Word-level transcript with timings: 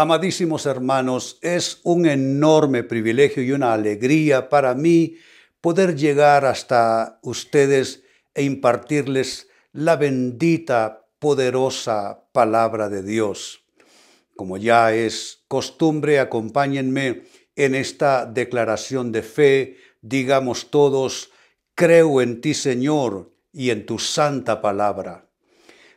Amadísimos 0.00 0.64
hermanos, 0.66 1.40
es 1.42 1.80
un 1.82 2.06
enorme 2.06 2.84
privilegio 2.84 3.42
y 3.42 3.50
una 3.50 3.72
alegría 3.72 4.48
para 4.48 4.72
mí 4.76 5.16
poder 5.60 5.96
llegar 5.96 6.44
hasta 6.44 7.18
ustedes 7.24 8.04
e 8.32 8.44
impartirles 8.44 9.48
la 9.72 9.96
bendita, 9.96 11.04
poderosa 11.18 12.28
palabra 12.30 12.88
de 12.88 13.02
Dios. 13.02 13.64
Como 14.36 14.56
ya 14.56 14.94
es 14.94 15.42
costumbre, 15.48 16.20
acompáñenme 16.20 17.24
en 17.56 17.74
esta 17.74 18.24
declaración 18.24 19.10
de 19.10 19.22
fe. 19.24 19.78
Digamos 20.00 20.70
todos, 20.70 21.32
creo 21.74 22.22
en 22.22 22.40
ti 22.40 22.54
Señor 22.54 23.32
y 23.52 23.70
en 23.70 23.84
tu 23.84 23.98
santa 23.98 24.62
palabra. 24.62 25.27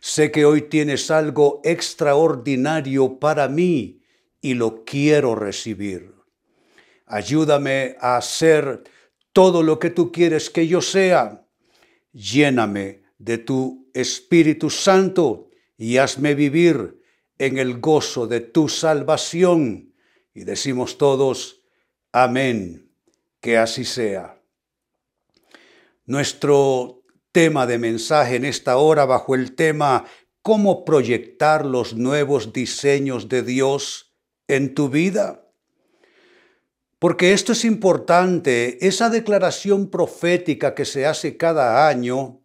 Sé 0.04 0.32
que 0.32 0.46
hoy 0.46 0.64
tienes 0.64 1.12
algo 1.12 1.62
extraordinario 1.64 3.20
para 3.20 3.48
mí 3.48 4.02
y 4.42 4.56
lo 4.56 4.84
quiero 4.84 5.36
recibir. 5.36 6.16
Ayúdame 7.06 7.96
a 8.00 8.18
hacer 8.18 8.84
todo 9.32 9.62
lo 9.62 9.78
que 9.78 9.92
tú 9.92 10.12
quieres 10.12 10.50
que 10.50 10.68
yo 10.68 10.82
sea. 10.82 11.46
Lléname 12.14 13.04
de 13.20 13.38
tu 13.38 13.92
Espíritu 13.94 14.72
Santo 14.72 15.50
y 15.78 15.98
hazme 15.98 16.34
vivir 16.34 17.00
en 17.38 17.60
el 17.60 17.80
gozo 17.80 18.26
de 18.26 18.40
tu 18.40 18.70
salvación. 18.70 19.94
Y 20.34 20.46
decimos 20.46 20.98
todos, 20.98 21.62
amén, 22.12 22.92
que 23.40 23.60
así 23.60 23.86
sea. 23.86 24.42
Nuestro 26.08 27.01
tema 27.32 27.66
de 27.66 27.78
mensaje 27.78 28.36
en 28.36 28.46
esta 28.46 28.78
hora 28.78 29.06
bajo 29.06 29.36
el 29.36 29.56
tema 29.56 30.06
¿Cómo 30.42 30.86
proyectar 30.86 31.68
los 31.68 31.94
nuevos 31.94 32.52
diseños 32.52 33.30
de 33.30 33.44
Dios 33.44 34.16
en 34.48 34.74
tu 34.74 34.90
vida? 34.90 35.46
Porque 36.98 37.34
esto 37.34 37.52
es 37.52 37.64
importante, 37.64 38.86
esa 38.88 39.12
declaración 39.12 39.92
profética 39.92 40.74
que 40.74 40.86
se 40.86 41.06
hace 41.06 41.38
cada 41.38 41.88
año 41.88 42.42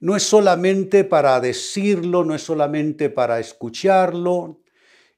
no 0.00 0.16
es 0.16 0.22
solamente 0.22 1.04
para 1.04 1.40
decirlo, 1.40 2.24
no 2.24 2.34
es 2.34 2.42
solamente 2.42 3.08
para 3.08 3.40
escucharlo, 3.40 4.60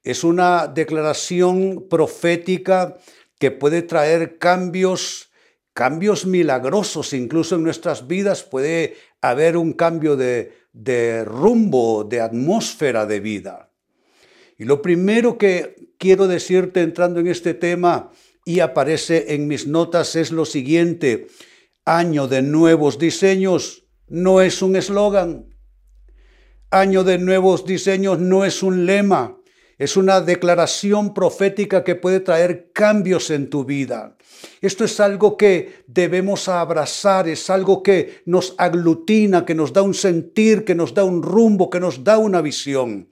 es 0.04 0.22
una 0.22 0.68
declaración 0.68 1.88
profética 1.90 2.96
que 3.40 3.50
puede 3.50 3.82
traer 3.82 4.38
cambios 4.38 5.32
cambios 5.76 6.24
milagrosos, 6.24 7.12
incluso 7.12 7.56
en 7.56 7.62
nuestras 7.62 8.08
vidas. 8.08 8.42
Puede 8.42 8.96
haber 9.20 9.58
un 9.58 9.74
cambio 9.74 10.16
de, 10.16 10.54
de 10.72 11.22
rumbo, 11.22 12.02
de 12.02 12.22
atmósfera 12.22 13.04
de 13.04 13.20
vida. 13.20 13.70
Y 14.56 14.64
lo 14.64 14.80
primero 14.80 15.36
que 15.36 15.92
quiero 15.98 16.28
decirte 16.28 16.80
entrando 16.80 17.20
en 17.20 17.26
este 17.26 17.52
tema 17.52 18.10
y 18.46 18.60
aparece 18.60 19.34
en 19.34 19.48
mis 19.48 19.66
notas 19.66 20.16
es 20.16 20.32
lo 20.32 20.46
siguiente, 20.46 21.26
año 21.84 22.26
de 22.26 22.40
nuevos 22.40 22.98
diseños 22.98 23.84
no 24.08 24.40
es 24.40 24.62
un 24.62 24.76
eslogan, 24.76 25.54
año 26.70 27.04
de 27.04 27.18
nuevos 27.18 27.66
diseños 27.66 28.18
no 28.18 28.46
es 28.46 28.62
un 28.62 28.86
lema, 28.86 29.35
es 29.78 29.96
una 29.96 30.20
declaración 30.20 31.12
profética 31.12 31.84
que 31.84 31.94
puede 31.94 32.20
traer 32.20 32.70
cambios 32.72 33.30
en 33.30 33.50
tu 33.50 33.64
vida. 33.64 34.16
Esto 34.60 34.84
es 34.84 35.00
algo 35.00 35.36
que 35.36 35.84
debemos 35.86 36.48
abrazar, 36.48 37.28
es 37.28 37.50
algo 37.50 37.82
que 37.82 38.22
nos 38.24 38.54
aglutina, 38.58 39.44
que 39.44 39.54
nos 39.54 39.72
da 39.72 39.82
un 39.82 39.94
sentir, 39.94 40.64
que 40.64 40.74
nos 40.74 40.94
da 40.94 41.04
un 41.04 41.22
rumbo, 41.22 41.68
que 41.68 41.80
nos 41.80 42.04
da 42.04 42.18
una 42.18 42.40
visión. 42.40 43.08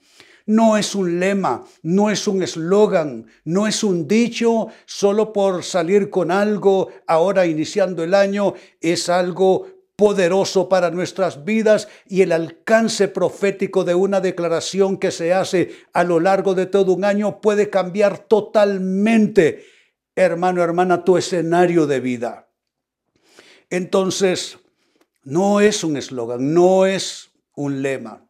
No 0.47 0.77
es 0.77 0.95
un 0.95 1.21
lema, 1.21 1.65
no 1.83 2.11
es 2.11 2.29
un 2.29 2.43
eslogan, 2.43 3.27
no 3.45 3.67
es 3.67 3.83
un 3.83 4.07
dicho 4.07 4.69
solo 4.85 5.33
por 5.33 5.65
salir 5.65 6.11
con 6.11 6.31
algo 6.31 6.91
ahora 7.07 7.47
iniciando 7.47 8.05
el 8.05 8.13
año, 8.13 8.53
es 8.79 9.09
algo 9.09 9.67
poderoso 9.97 10.69
para 10.69 10.91
nuestras 10.91 11.45
vidas 11.45 11.89
y 12.07 12.23
el 12.23 12.33
alcance 12.33 13.09
profético 13.09 13.85
de 13.85 13.95
una 13.95 14.21
declaración 14.21 14.97
que 14.99 15.11
se 15.11 15.33
hace 15.33 15.71
a 15.93 16.03
lo 16.03 16.19
largo 16.21 16.55
de 16.55 16.67
todo 16.67 16.93
un 16.93 17.05
año 17.05 17.41
puede 17.41 17.71
cambiar 17.71 18.19
totalmente, 18.19 19.65
hermano, 20.17 20.63
hermana, 20.63 21.05
tu 21.05 21.17
escenario 21.17 21.87
de 21.87 22.01
vida. 22.01 22.49
Entonces, 23.71 24.59
no 25.23 25.61
es 25.61 25.85
un 25.85 25.97
eslogan, 25.97 26.53
no 26.53 26.87
es 26.87 27.31
un 27.55 27.83
lema. 27.83 28.27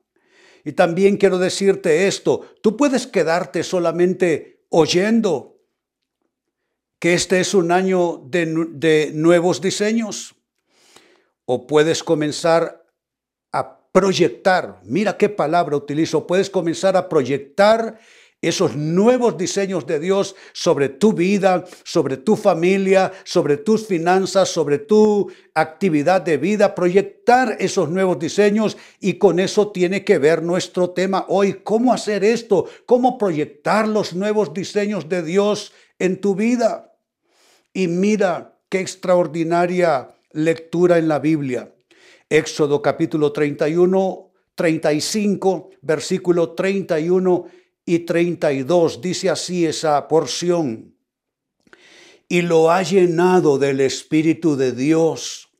Y 0.65 0.73
también 0.73 1.17
quiero 1.17 1.39
decirte 1.39 2.07
esto, 2.07 2.47
tú 2.63 2.77
puedes 2.77 3.07
quedarte 3.07 3.63
solamente 3.63 4.65
oyendo 4.69 5.59
que 6.99 7.15
este 7.15 7.41
es 7.41 7.53
un 7.53 7.73
año 7.73 8.23
de, 8.27 8.67
de 8.71 9.11
nuevos 9.15 9.61
diseños 9.61 10.37
o 11.47 11.67
puedes 11.67 12.03
comenzar 12.03 12.85
a 13.53 13.79
proyectar, 13.93 14.81
mira 14.85 15.17
qué 15.17 15.29
palabra 15.29 15.77
utilizo, 15.77 16.27
puedes 16.27 16.51
comenzar 16.51 16.97
a 16.97 17.09
proyectar 17.09 17.99
esos 18.49 18.77
nuevos 18.77 19.37
diseños 19.39 19.87
de 19.87 19.99
Dios 19.99 20.37
sobre 20.53 20.89
tu 20.89 21.13
vida, 21.13 21.65
sobre 21.83 22.17
tu 22.17 22.37
familia, 22.37 23.13
sobre 23.25 23.57
tus 23.57 23.87
finanzas, 23.87 24.49
sobre 24.49 24.79
tu 24.79 25.31
actividad 25.55 26.21
de 26.21 26.37
vida, 26.37 26.75
proyectar 26.75 27.57
esos 27.59 27.89
nuevos 27.89 28.19
diseños 28.19 28.77
y 29.01 29.15
con 29.15 29.41
eso 29.41 29.71
tiene 29.71 30.05
que 30.05 30.19
ver 30.19 30.43
nuestro 30.43 30.91
tema 30.91 31.25
hoy, 31.29 31.61
cómo 31.65 31.93
hacer 31.93 32.25
esto, 32.25 32.67
cómo 32.87 33.17
proyectar 33.19 33.89
los 33.89 34.15
nuevos 34.15 34.53
diseños 34.53 35.09
de 35.09 35.23
Dios 35.23 35.73
en 35.99 36.21
tu 36.21 36.35
vida. 36.35 36.93
Y 37.73 37.89
mira 37.89 38.59
qué 38.69 38.81
extraordinaria 38.81 40.14
lectura 40.35 40.99
en 40.99 41.09
la 41.09 41.19
Biblia. 41.19 41.75
Éxodo 42.29 42.83
capítulo 42.83 43.33
31, 43.33 44.33
35, 44.55 45.71
versículo 45.81 46.53
31 46.53 47.47
y 47.87 48.01
32. 48.01 49.01
Dice 49.01 49.31
así 49.31 49.65
esa 49.65 50.07
porción. 50.09 50.95
Y 52.29 52.43
lo 52.43 52.71
ha 52.71 52.83
llenado 52.83 53.59
del 53.59 53.81
Espíritu 53.81 54.57
de 54.57 54.73
Dios 54.73 55.51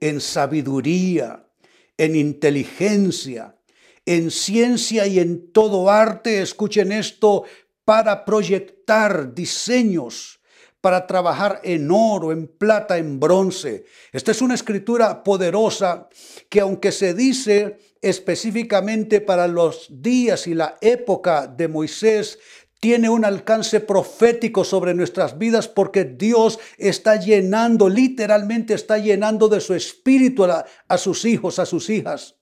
en 0.00 0.20
sabiduría, 0.20 1.48
en 1.96 2.14
inteligencia, 2.14 3.58
en 4.06 4.30
ciencia 4.30 5.06
y 5.06 5.18
en 5.18 5.50
todo 5.50 5.90
arte. 5.90 6.42
Escuchen 6.42 6.92
esto 6.92 7.44
para 7.84 8.24
proyectar 8.24 9.34
diseños 9.34 10.40
para 10.84 11.06
trabajar 11.06 11.62
en 11.64 11.90
oro, 11.90 12.30
en 12.30 12.46
plata, 12.46 12.98
en 12.98 13.18
bronce. 13.18 13.86
Esta 14.12 14.32
es 14.32 14.42
una 14.42 14.52
escritura 14.52 15.24
poderosa 15.24 16.10
que 16.50 16.60
aunque 16.60 16.92
se 16.92 17.14
dice 17.14 17.78
específicamente 18.02 19.22
para 19.22 19.48
los 19.48 19.86
días 19.88 20.46
y 20.46 20.52
la 20.52 20.76
época 20.82 21.46
de 21.46 21.68
Moisés, 21.68 22.38
tiene 22.80 23.08
un 23.08 23.24
alcance 23.24 23.80
profético 23.80 24.62
sobre 24.62 24.92
nuestras 24.92 25.38
vidas 25.38 25.68
porque 25.68 26.04
Dios 26.04 26.58
está 26.76 27.16
llenando, 27.18 27.88
literalmente 27.88 28.74
está 28.74 28.98
llenando 28.98 29.48
de 29.48 29.62
su 29.62 29.72
espíritu 29.72 30.44
a, 30.44 30.98
sus 30.98 31.24
hijos, 31.24 31.58
a 31.58 31.64
sus 31.64 31.88
hijas. 31.88 32.34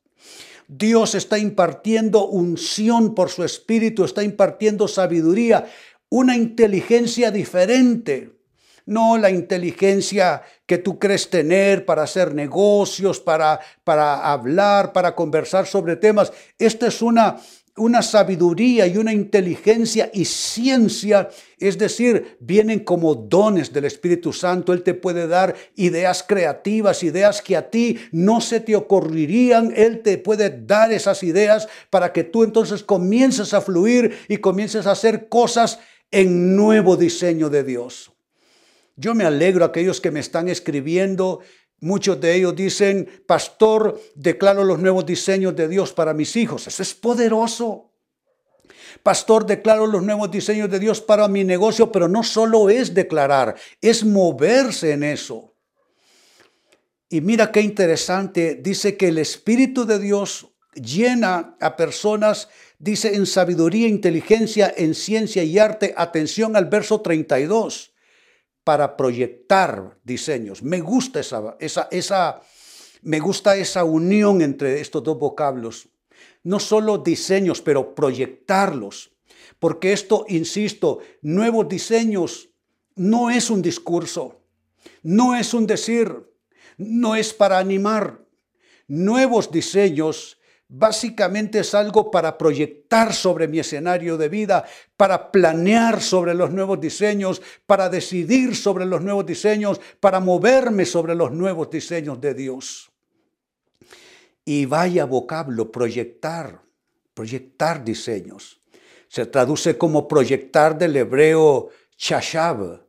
Dios 0.66 1.14
está 1.14 1.38
impartiendo 1.38 2.26
unción 2.26 3.14
por 3.14 3.30
su 3.30 3.44
espíritu, 3.44 4.04
está 4.04 4.24
impartiendo 4.24 4.88
sabiduría 4.88 5.66
una 6.12 6.36
inteligencia 6.36 7.30
diferente. 7.30 8.32
No 8.84 9.16
la 9.16 9.30
inteligencia 9.30 10.42
que 10.66 10.76
tú 10.76 10.98
crees 10.98 11.30
tener 11.30 11.86
para 11.86 12.02
hacer 12.02 12.34
negocios, 12.34 13.18
para, 13.18 13.60
para 13.82 14.30
hablar, 14.30 14.92
para 14.92 15.14
conversar 15.14 15.66
sobre 15.66 15.96
temas. 15.96 16.30
Esta 16.58 16.88
es 16.88 17.00
una, 17.00 17.38
una 17.78 18.02
sabiduría 18.02 18.86
y 18.86 18.98
una 18.98 19.14
inteligencia 19.14 20.10
y 20.12 20.26
ciencia, 20.26 21.30
es 21.58 21.78
decir, 21.78 22.36
vienen 22.40 22.80
como 22.80 23.14
dones 23.14 23.72
del 23.72 23.86
Espíritu 23.86 24.34
Santo. 24.34 24.74
Él 24.74 24.82
te 24.82 24.92
puede 24.92 25.26
dar 25.26 25.54
ideas 25.76 26.22
creativas, 26.22 27.02
ideas 27.02 27.40
que 27.40 27.56
a 27.56 27.70
ti 27.70 27.98
no 28.10 28.42
se 28.42 28.60
te 28.60 28.76
ocurrirían. 28.76 29.72
Él 29.74 30.02
te 30.02 30.18
puede 30.18 30.50
dar 30.50 30.92
esas 30.92 31.22
ideas 31.22 31.68
para 31.88 32.12
que 32.12 32.24
tú 32.24 32.44
entonces 32.44 32.82
comiences 32.82 33.54
a 33.54 33.62
fluir 33.62 34.18
y 34.28 34.36
comiences 34.36 34.86
a 34.86 34.90
hacer 34.92 35.30
cosas 35.30 35.78
en 36.12 36.54
nuevo 36.54 36.96
diseño 36.96 37.50
de 37.50 37.64
Dios. 37.64 38.12
Yo 38.96 39.14
me 39.14 39.24
alegro 39.24 39.64
a 39.64 39.68
aquellos 39.68 40.00
que 40.00 40.10
me 40.10 40.20
están 40.20 40.48
escribiendo. 40.48 41.40
Muchos 41.80 42.20
de 42.20 42.36
ellos 42.36 42.54
dicen, 42.54 43.24
pastor, 43.26 44.00
declaro 44.14 44.62
los 44.62 44.78
nuevos 44.78 45.04
diseños 45.04 45.56
de 45.56 45.66
Dios 45.66 45.92
para 45.92 46.14
mis 46.14 46.36
hijos. 46.36 46.68
Eso 46.68 46.82
es 46.82 46.94
poderoso. 46.94 47.90
Pastor, 49.02 49.46
declaro 49.46 49.86
los 49.86 50.02
nuevos 50.02 50.30
diseños 50.30 50.70
de 50.70 50.78
Dios 50.78 51.00
para 51.00 51.26
mi 51.26 51.44
negocio, 51.44 51.90
pero 51.90 52.08
no 52.08 52.22
solo 52.22 52.70
es 52.70 52.94
declarar, 52.94 53.56
es 53.80 54.04
moverse 54.04 54.92
en 54.92 55.02
eso. 55.02 55.54
Y 57.08 57.20
mira 57.20 57.50
qué 57.50 57.60
interesante, 57.62 58.54
dice 58.54 58.96
que 58.96 59.08
el 59.08 59.18
Espíritu 59.18 59.84
de 59.84 59.98
Dios 59.98 60.48
llena 60.74 61.56
a 61.60 61.76
personas 61.76 62.48
dice 62.82 63.14
en 63.14 63.26
sabiduría, 63.26 63.86
inteligencia, 63.86 64.74
en 64.76 64.94
ciencia 64.94 65.44
y 65.44 65.56
arte. 65.58 65.94
Atención 65.96 66.56
al 66.56 66.66
verso 66.66 67.00
32, 67.00 67.92
para 68.64 68.96
proyectar 68.96 69.98
diseños. 70.02 70.62
Me 70.64 70.80
gusta 70.80 71.20
esa, 71.20 71.56
esa, 71.60 71.88
esa, 71.92 72.42
me 73.02 73.20
gusta 73.20 73.56
esa 73.56 73.84
unión 73.84 74.42
entre 74.42 74.80
estos 74.80 75.02
dos 75.04 75.16
vocablos. 75.16 75.88
No 76.42 76.58
solo 76.58 76.98
diseños, 76.98 77.62
pero 77.62 77.94
proyectarlos. 77.94 79.12
Porque 79.60 79.92
esto, 79.92 80.26
insisto, 80.28 80.98
nuevos 81.20 81.68
diseños 81.68 82.48
no 82.96 83.30
es 83.30 83.48
un 83.48 83.62
discurso, 83.62 84.42
no 85.04 85.36
es 85.36 85.54
un 85.54 85.68
decir, 85.68 86.12
no 86.76 87.14
es 87.14 87.32
para 87.32 87.58
animar. 87.58 88.24
Nuevos 88.88 89.52
diseños 89.52 90.38
básicamente 90.74 91.58
es 91.58 91.74
algo 91.74 92.10
para 92.10 92.38
proyectar 92.38 93.12
sobre 93.12 93.46
mi 93.46 93.58
escenario 93.58 94.16
de 94.16 94.30
vida, 94.30 94.64
para 94.96 95.30
planear 95.30 96.00
sobre 96.00 96.34
los 96.34 96.50
nuevos 96.50 96.80
diseños, 96.80 97.42
para 97.66 97.90
decidir 97.90 98.56
sobre 98.56 98.86
los 98.86 99.02
nuevos 99.02 99.26
diseños, 99.26 99.80
para 100.00 100.18
moverme 100.18 100.86
sobre 100.86 101.14
los 101.14 101.30
nuevos 101.30 101.68
diseños 101.70 102.20
de 102.22 102.32
Dios. 102.32 102.90
Y 104.46 104.64
vaya 104.64 105.04
vocablo, 105.04 105.70
proyectar, 105.70 106.62
proyectar 107.12 107.84
diseños. 107.84 108.58
Se 109.08 109.26
traduce 109.26 109.76
como 109.76 110.08
proyectar 110.08 110.78
del 110.78 110.96
hebreo 110.96 111.68
chashab, 111.98 112.80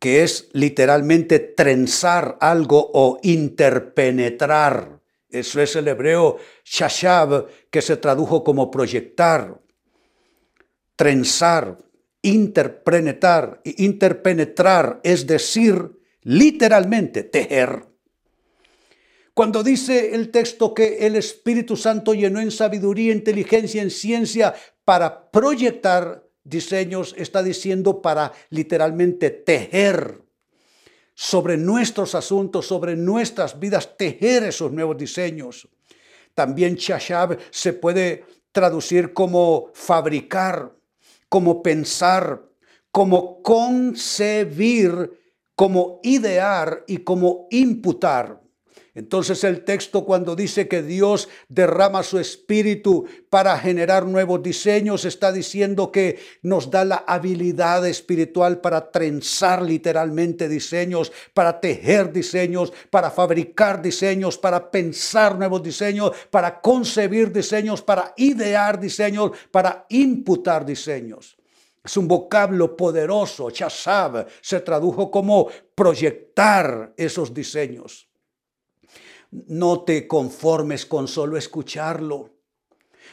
que 0.00 0.24
es 0.24 0.48
literalmente 0.52 1.38
trenzar 1.38 2.36
algo 2.40 2.90
o 2.92 3.20
interpenetrar. 3.22 4.95
Eso 5.28 5.60
es 5.60 5.74
el 5.76 5.88
hebreo 5.88 6.38
shashab, 6.64 7.46
que 7.70 7.82
se 7.82 7.96
tradujo 7.96 8.44
como 8.44 8.70
proyectar, 8.70 9.60
trenzar, 10.94 11.78
interpenetrar, 12.22 13.60
interpenetrar, 13.64 15.00
es 15.02 15.26
decir, 15.26 15.90
literalmente 16.22 17.22
tejer. 17.24 17.86
Cuando 19.34 19.62
dice 19.62 20.14
el 20.14 20.30
texto 20.30 20.72
que 20.72 21.06
el 21.06 21.14
Espíritu 21.16 21.76
Santo 21.76 22.14
llenó 22.14 22.40
en 22.40 22.50
sabiduría, 22.50 23.12
inteligencia, 23.12 23.82
en 23.82 23.90
ciencia 23.90 24.54
para 24.84 25.30
proyectar 25.30 26.24
diseños, 26.42 27.14
está 27.18 27.42
diciendo 27.42 28.00
para 28.00 28.32
literalmente 28.50 29.30
tejer 29.30 30.25
sobre 31.18 31.56
nuestros 31.56 32.14
asuntos, 32.14 32.66
sobre 32.66 32.94
nuestras 32.94 33.58
vidas, 33.58 33.96
tejer 33.96 34.44
esos 34.44 34.70
nuevos 34.70 34.98
diseños. 34.98 35.66
También 36.34 36.76
Chashab 36.76 37.38
se 37.50 37.72
puede 37.72 38.26
traducir 38.52 39.14
como 39.14 39.70
fabricar, 39.72 40.76
como 41.30 41.62
pensar, 41.62 42.42
como 42.92 43.42
concebir, 43.42 45.10
como 45.54 46.00
idear 46.02 46.84
y 46.86 46.98
como 46.98 47.48
imputar. 47.50 48.42
Entonces 48.96 49.44
el 49.44 49.62
texto 49.62 50.06
cuando 50.06 50.34
dice 50.34 50.68
que 50.68 50.82
Dios 50.82 51.28
derrama 51.50 52.02
su 52.02 52.18
espíritu 52.18 53.04
para 53.28 53.58
generar 53.58 54.06
nuevos 54.06 54.42
diseños, 54.42 55.04
está 55.04 55.32
diciendo 55.32 55.92
que 55.92 56.18
nos 56.40 56.70
da 56.70 56.82
la 56.86 57.04
habilidad 57.06 57.86
espiritual 57.86 58.62
para 58.62 58.90
trenzar 58.90 59.60
literalmente 59.60 60.48
diseños, 60.48 61.12
para 61.34 61.60
tejer 61.60 62.10
diseños, 62.10 62.72
para 62.88 63.10
fabricar 63.10 63.82
diseños, 63.82 64.38
para 64.38 64.70
pensar 64.70 65.36
nuevos 65.36 65.62
diseños, 65.62 66.12
para 66.30 66.58
concebir 66.62 67.30
diseños, 67.30 67.82
para 67.82 68.14
idear 68.16 68.80
diseños, 68.80 69.32
para 69.50 69.84
imputar 69.90 70.64
diseños. 70.64 71.36
Es 71.84 71.98
un 71.98 72.08
vocablo 72.08 72.74
poderoso, 72.74 73.50
chasab, 73.50 74.26
se 74.40 74.60
tradujo 74.60 75.10
como 75.10 75.48
proyectar 75.74 76.94
esos 76.96 77.34
diseños. 77.34 78.08
No 79.46 79.82
te 79.82 80.08
conformes 80.08 80.86
con 80.86 81.08
solo 81.08 81.36
escucharlo. 81.36 82.34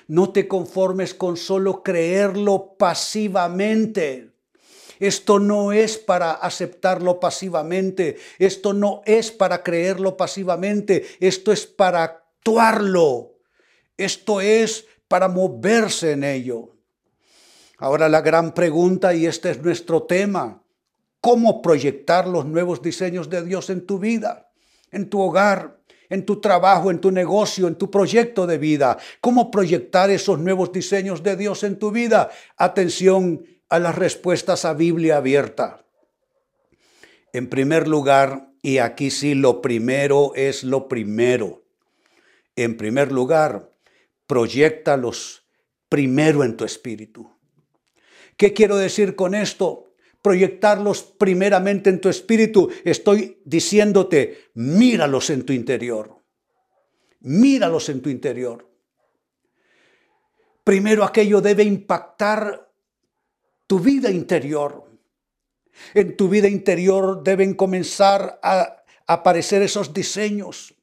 No 0.07 0.31
te 0.31 0.47
conformes 0.47 1.13
con 1.13 1.37
solo 1.37 1.83
creerlo 1.83 2.75
pasivamente. 2.77 4.31
Esto 4.99 5.39
no 5.39 5.73
es 5.73 5.97
para 5.97 6.31
aceptarlo 6.31 7.19
pasivamente. 7.19 8.17
Esto 8.39 8.73
no 8.73 9.01
es 9.05 9.31
para 9.31 9.63
creerlo 9.63 10.15
pasivamente. 10.15 11.05
Esto 11.19 11.51
es 11.51 11.65
para 11.65 12.03
actuarlo. 12.03 13.33
Esto 13.97 14.39
es 14.39 14.85
para 15.07 15.27
moverse 15.27 16.11
en 16.11 16.23
ello. 16.23 16.73
Ahora 17.77 18.07
la 18.07 18.21
gran 18.21 18.53
pregunta, 18.53 19.13
y 19.13 19.25
este 19.25 19.51
es 19.51 19.61
nuestro 19.61 20.03
tema, 20.03 20.63
¿cómo 21.19 21.61
proyectar 21.61 22.27
los 22.27 22.45
nuevos 22.45 22.81
diseños 22.81 23.29
de 23.29 23.43
Dios 23.43 23.69
en 23.69 23.85
tu 23.85 23.99
vida, 23.99 24.51
en 24.89 25.09
tu 25.09 25.19
hogar, 25.19 25.82
en 26.09 26.25
tu 26.25 26.39
trabajo, 26.39 26.91
en 26.91 26.99
tu 26.99 27.11
negocio, 27.11 27.67
en 27.67 27.75
tu 27.75 27.89
proyecto 27.89 28.47
de 28.47 28.57
vida. 28.57 28.97
¿Cómo 29.21 29.51
proyectar 29.51 30.09
esos 30.09 30.39
nuevos 30.39 30.71
diseños 30.71 31.23
de 31.23 31.35
Dios 31.35 31.63
en 31.63 31.79
tu 31.79 31.91
vida? 31.91 32.29
Atención 32.57 33.45
a 33.69 33.79
las 33.79 33.95
respuestas 33.95 34.65
a 34.65 34.73
Biblia 34.73 35.17
abierta. 35.17 35.85
En 37.31 37.49
primer 37.49 37.87
lugar, 37.87 38.51
y 38.61 38.77
aquí 38.77 39.09
sí 39.09 39.33
lo 39.33 39.61
primero 39.61 40.33
es 40.35 40.63
lo 40.63 40.87
primero. 40.87 41.63
En 42.55 42.77
primer 42.77 43.11
lugar, 43.11 43.71
proyectalos 44.27 45.45
primero 45.89 46.43
en 46.43 46.55
tu 46.55 46.63
espíritu. 46.63 47.29
¿Qué 48.37 48.53
quiero 48.53 48.77
decir 48.77 49.15
con 49.15 49.35
esto? 49.35 49.92
Proyectarlos 50.23 51.03
primeramente 51.03 51.89
en 51.89 51.99
tu 51.99 52.07
espíritu, 52.07 52.71
estoy 52.85 53.41
diciéndote, 53.43 54.51
míralos 54.55 55.29
en 55.29 55.45
tu 55.45 55.51
interior. 55.51 56.17
Míralos 57.19 57.89
en 57.89 58.01
tu 58.01 58.09
interior. 58.09 58.71
Primero 60.63 61.03
aquello 61.03 61.41
debe 61.41 61.63
impactar 61.63 62.71
tu 63.67 63.79
vida 63.79 64.09
interior. 64.09 64.89
En 65.93 66.15
tu 66.15 66.29
vida 66.29 66.47
interior 66.47 67.21
deben 67.21 67.53
comenzar 67.53 68.39
a 68.41 68.83
aparecer 69.05 69.61
esos 69.61 69.93
diseños, 69.93 70.73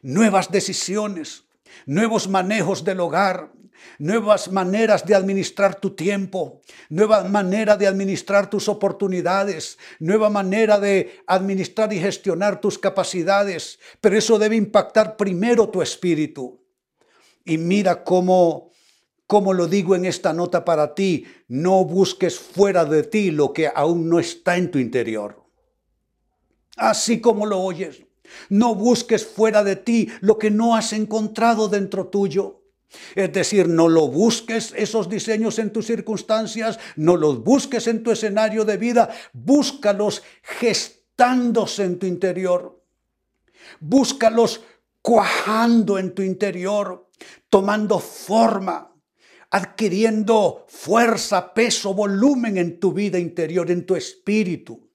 nuevas 0.00 0.52
decisiones, 0.52 1.44
nuevos 1.86 2.28
manejos 2.28 2.84
del 2.84 3.00
hogar, 3.00 3.50
nuevas 3.98 4.50
maneras 4.50 5.04
de 5.04 5.14
administrar 5.14 5.80
tu 5.80 5.90
tiempo, 5.90 6.62
nueva 6.88 7.24
manera 7.24 7.76
de 7.76 7.86
administrar 7.86 8.48
tus 8.50 8.68
oportunidades, 8.68 9.78
nueva 9.98 10.30
manera 10.30 10.78
de 10.78 11.20
administrar 11.26 11.92
y 11.92 11.98
gestionar 11.98 12.60
tus 12.60 12.78
capacidades. 12.78 13.78
Pero 14.00 14.16
eso 14.16 14.38
debe 14.38 14.56
impactar 14.56 15.16
primero 15.16 15.68
tu 15.68 15.82
espíritu. 15.82 16.60
Y 17.44 17.58
mira 17.58 18.04
cómo, 18.04 18.70
cómo 19.26 19.52
lo 19.52 19.66
digo 19.66 19.94
en 19.94 20.04
esta 20.04 20.32
nota 20.32 20.64
para 20.64 20.94
ti, 20.94 21.26
no 21.48 21.84
busques 21.84 22.38
fuera 22.38 22.84
de 22.84 23.02
ti 23.02 23.30
lo 23.30 23.52
que 23.52 23.70
aún 23.72 24.08
no 24.08 24.18
está 24.18 24.56
en 24.56 24.70
tu 24.70 24.78
interior. 24.78 25.44
Así 26.76 27.20
como 27.20 27.46
lo 27.46 27.60
oyes, 27.60 28.02
no 28.48 28.74
busques 28.74 29.26
fuera 29.26 29.64
de 29.64 29.76
ti 29.76 30.08
lo 30.20 30.38
que 30.38 30.50
no 30.50 30.76
has 30.76 30.92
encontrado 30.92 31.68
dentro 31.68 32.08
tuyo. 32.08 32.62
Es 33.14 33.32
decir, 33.32 33.68
no 33.68 33.88
lo 33.88 34.08
busques 34.08 34.72
esos 34.76 35.08
diseños 35.08 35.58
en 35.58 35.72
tus 35.72 35.86
circunstancias, 35.86 36.78
no 36.96 37.16
los 37.16 37.42
busques 37.42 37.86
en 37.86 38.02
tu 38.02 38.10
escenario 38.10 38.64
de 38.64 38.76
vida, 38.76 39.14
búscalos 39.32 40.22
gestándose 40.42 41.84
en 41.84 41.98
tu 41.98 42.06
interior. 42.06 42.82
Búscalos 43.80 44.62
cuajando 45.02 45.98
en 45.98 46.14
tu 46.14 46.22
interior, 46.22 47.10
tomando 47.48 47.98
forma, 47.98 48.92
adquiriendo 49.50 50.66
fuerza, 50.68 51.54
peso, 51.54 51.94
volumen 51.94 52.58
en 52.58 52.80
tu 52.80 52.92
vida 52.92 53.18
interior, 53.18 53.70
en 53.70 53.86
tu 53.86 53.94
espíritu. 53.96 54.90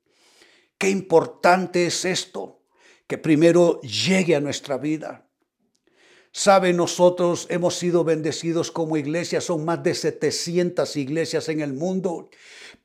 Qué 0.77 0.89
importante 0.89 1.85
es 1.85 2.05
esto, 2.05 2.63
que 3.07 3.17
primero 3.17 3.81
llegue 3.81 4.35
a 4.35 4.41
nuestra 4.41 4.77
vida. 4.77 5.30
Sabe, 6.33 6.71
nosotros 6.71 7.45
hemos 7.49 7.75
sido 7.75 8.05
bendecidos 8.05 8.71
como 8.71 8.95
iglesia, 8.95 9.41
son 9.41 9.65
más 9.65 9.83
de 9.83 9.93
700 9.93 10.95
iglesias 10.95 11.49
en 11.49 11.59
el 11.59 11.73
mundo. 11.73 12.29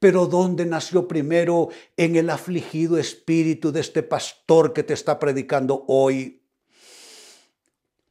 Pero 0.01 0.27
¿dónde 0.27 0.67
nació 0.67 1.07
primero? 1.07 1.69
En 1.97 2.17
el 2.17 2.29
afligido 2.29 2.99
espíritu 2.99 3.71
de 3.71 3.81
este 3.81 4.03
pastor 4.03 4.73
que 4.73 4.83
te 4.83 4.95
está 4.95 5.19
predicando 5.19 5.85
hoy. 5.87 6.43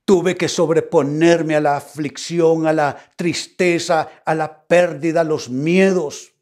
Tuve 0.05 0.37
que 0.37 0.47
sobreponerme 0.47 1.55
a 1.55 1.61
la 1.61 1.77
aflicción, 1.77 2.65
a 2.65 2.73
la 2.73 2.95
tristeza, 3.17 4.21
a 4.23 4.35
la 4.35 4.65
pérdida, 4.67 5.21
a 5.21 5.25
los 5.25 5.49
miedos. 5.49 6.34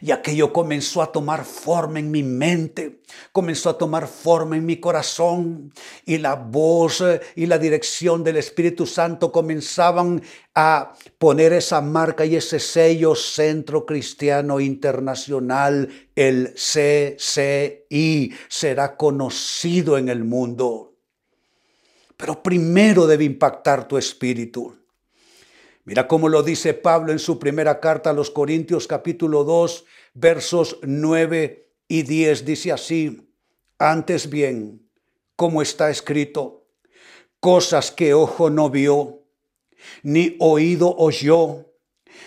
Y 0.00 0.10
aquello 0.10 0.52
comenzó 0.52 1.02
a 1.02 1.12
tomar 1.12 1.44
forma 1.44 1.98
en 1.98 2.10
mi 2.10 2.22
mente, 2.22 3.00
comenzó 3.32 3.70
a 3.70 3.78
tomar 3.78 4.06
forma 4.06 4.56
en 4.56 4.66
mi 4.66 4.76
corazón. 4.78 5.72
Y 6.04 6.18
la 6.18 6.34
voz 6.34 7.00
eh, 7.00 7.20
y 7.36 7.46
la 7.46 7.58
dirección 7.58 8.24
del 8.24 8.36
Espíritu 8.36 8.86
Santo 8.86 9.30
comenzaban 9.30 10.22
a 10.54 10.94
poner 11.18 11.52
esa 11.52 11.80
marca 11.80 12.24
y 12.24 12.36
ese 12.36 12.58
sello 12.58 13.14
Centro 13.14 13.86
Cristiano 13.86 14.60
Internacional, 14.60 15.88
el 16.14 16.54
CCI, 16.54 18.34
será 18.48 18.96
conocido 18.96 19.96
en 19.98 20.08
el 20.08 20.24
mundo. 20.24 20.94
Pero 22.16 22.42
primero 22.42 23.06
debe 23.06 23.24
impactar 23.24 23.88
tu 23.88 23.96
espíritu. 23.96 24.79
Mira 25.84 26.06
cómo 26.06 26.28
lo 26.28 26.42
dice 26.42 26.74
Pablo 26.74 27.10
en 27.10 27.18
su 27.18 27.38
primera 27.38 27.80
carta 27.80 28.10
a 28.10 28.12
los 28.12 28.30
Corintios 28.30 28.86
capítulo 28.86 29.44
2, 29.44 29.86
versos 30.12 30.78
9 30.82 31.72
y 31.88 32.02
10. 32.02 32.44
Dice 32.44 32.72
así, 32.72 33.32
antes 33.78 34.28
bien, 34.28 34.86
como 35.36 35.62
está 35.62 35.88
escrito, 35.88 36.66
cosas 37.40 37.90
que 37.90 38.12
ojo 38.12 38.50
no 38.50 38.68
vio, 38.68 39.24
ni 40.02 40.36
oído 40.38 40.94
oyó, 40.98 41.72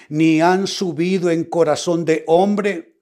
ni 0.10 0.42
han 0.42 0.66
subido 0.66 1.30
en 1.30 1.44
corazón 1.44 2.06
de 2.06 2.24
hombre, 2.26 2.98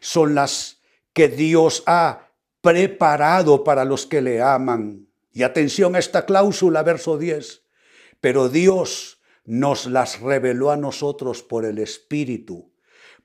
son 0.00 0.34
las 0.34 0.82
que 1.14 1.28
Dios 1.28 1.82
ha 1.86 2.30
preparado 2.60 3.64
para 3.64 3.86
los 3.86 4.04
que 4.04 4.20
le 4.20 4.42
aman. 4.42 5.08
Y 5.32 5.44
atención 5.44 5.96
a 5.96 5.98
esta 5.98 6.26
cláusula, 6.26 6.82
verso 6.82 7.16
10. 7.16 7.62
Pero 8.20 8.50
Dios 8.50 9.13
nos 9.44 9.86
las 9.86 10.20
reveló 10.20 10.70
a 10.70 10.76
nosotros 10.76 11.42
por 11.42 11.64
el 11.64 11.78
Espíritu, 11.78 12.72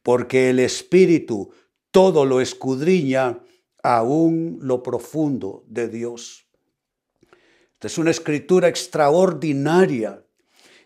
porque 0.03 0.49
el 0.49 0.59
Espíritu 0.59 1.51
todo 1.91 2.25
lo 2.25 2.41
escudriña 2.41 3.39
aún 3.81 4.59
lo 4.61 4.83
profundo 4.83 5.63
de 5.67 5.87
Dios. 5.87 6.45
Esta 7.73 7.87
es 7.87 7.97
una 7.97 8.11
escritura 8.11 8.67
extraordinaria. 8.67 10.25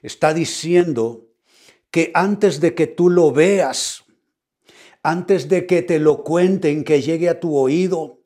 Está 0.02 0.34
diciendo 0.34 1.28
que 1.90 2.12
antes 2.14 2.60
de 2.60 2.76
que 2.76 2.88
tú 2.88 3.10
lo 3.10 3.32
veas, 3.32 4.04
antes 5.02 5.50
de 5.50 5.66
que 5.66 5.82
te 5.82 6.00
lo 6.00 6.24
cuenten, 6.24 6.84
que 6.84 7.02
llegue 7.02 7.30
a 7.30 7.40
tu 7.40 7.58
oído, 7.58 8.22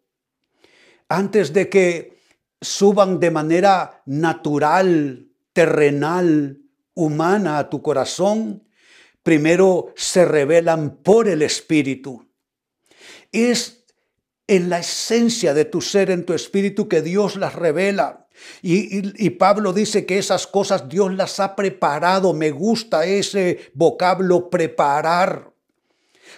antes 1.09 1.53
de 1.53 1.69
que 1.69 2.17
suban 2.61 3.19
de 3.19 3.31
manera 3.31 4.03
natural, 4.05 5.29
terrenal, 5.53 6.61
humana 6.97 7.59
a 7.59 7.69
tu 7.69 7.81
corazón, 7.81 8.67
primero 9.23 9.93
se 9.95 10.25
revelan 10.25 10.97
por 10.97 11.27
el 11.27 11.41
Espíritu. 11.43 12.27
Es 13.31 13.85
en 14.47 14.69
la 14.69 14.79
esencia 14.79 15.53
de 15.53 15.65
tu 15.65 15.81
ser, 15.81 16.09
en 16.09 16.25
tu 16.25 16.33
espíritu, 16.33 16.87
que 16.87 17.01
Dios 17.01 17.35
las 17.35 17.53
revela. 17.53 18.27
Y, 18.61 19.25
y, 19.25 19.29
Pablo 19.31 19.73
dice 19.73 20.05
que 20.05 20.17
esas 20.17 20.47
cosas 20.47 20.87
Dios 20.87 21.13
las 21.13 21.39
ha 21.39 21.55
preparado. 21.55 22.33
Me 22.33 22.51
gusta 22.51 23.05
ese 23.05 23.71
vocablo 23.73 24.49
preparar. 24.49 25.51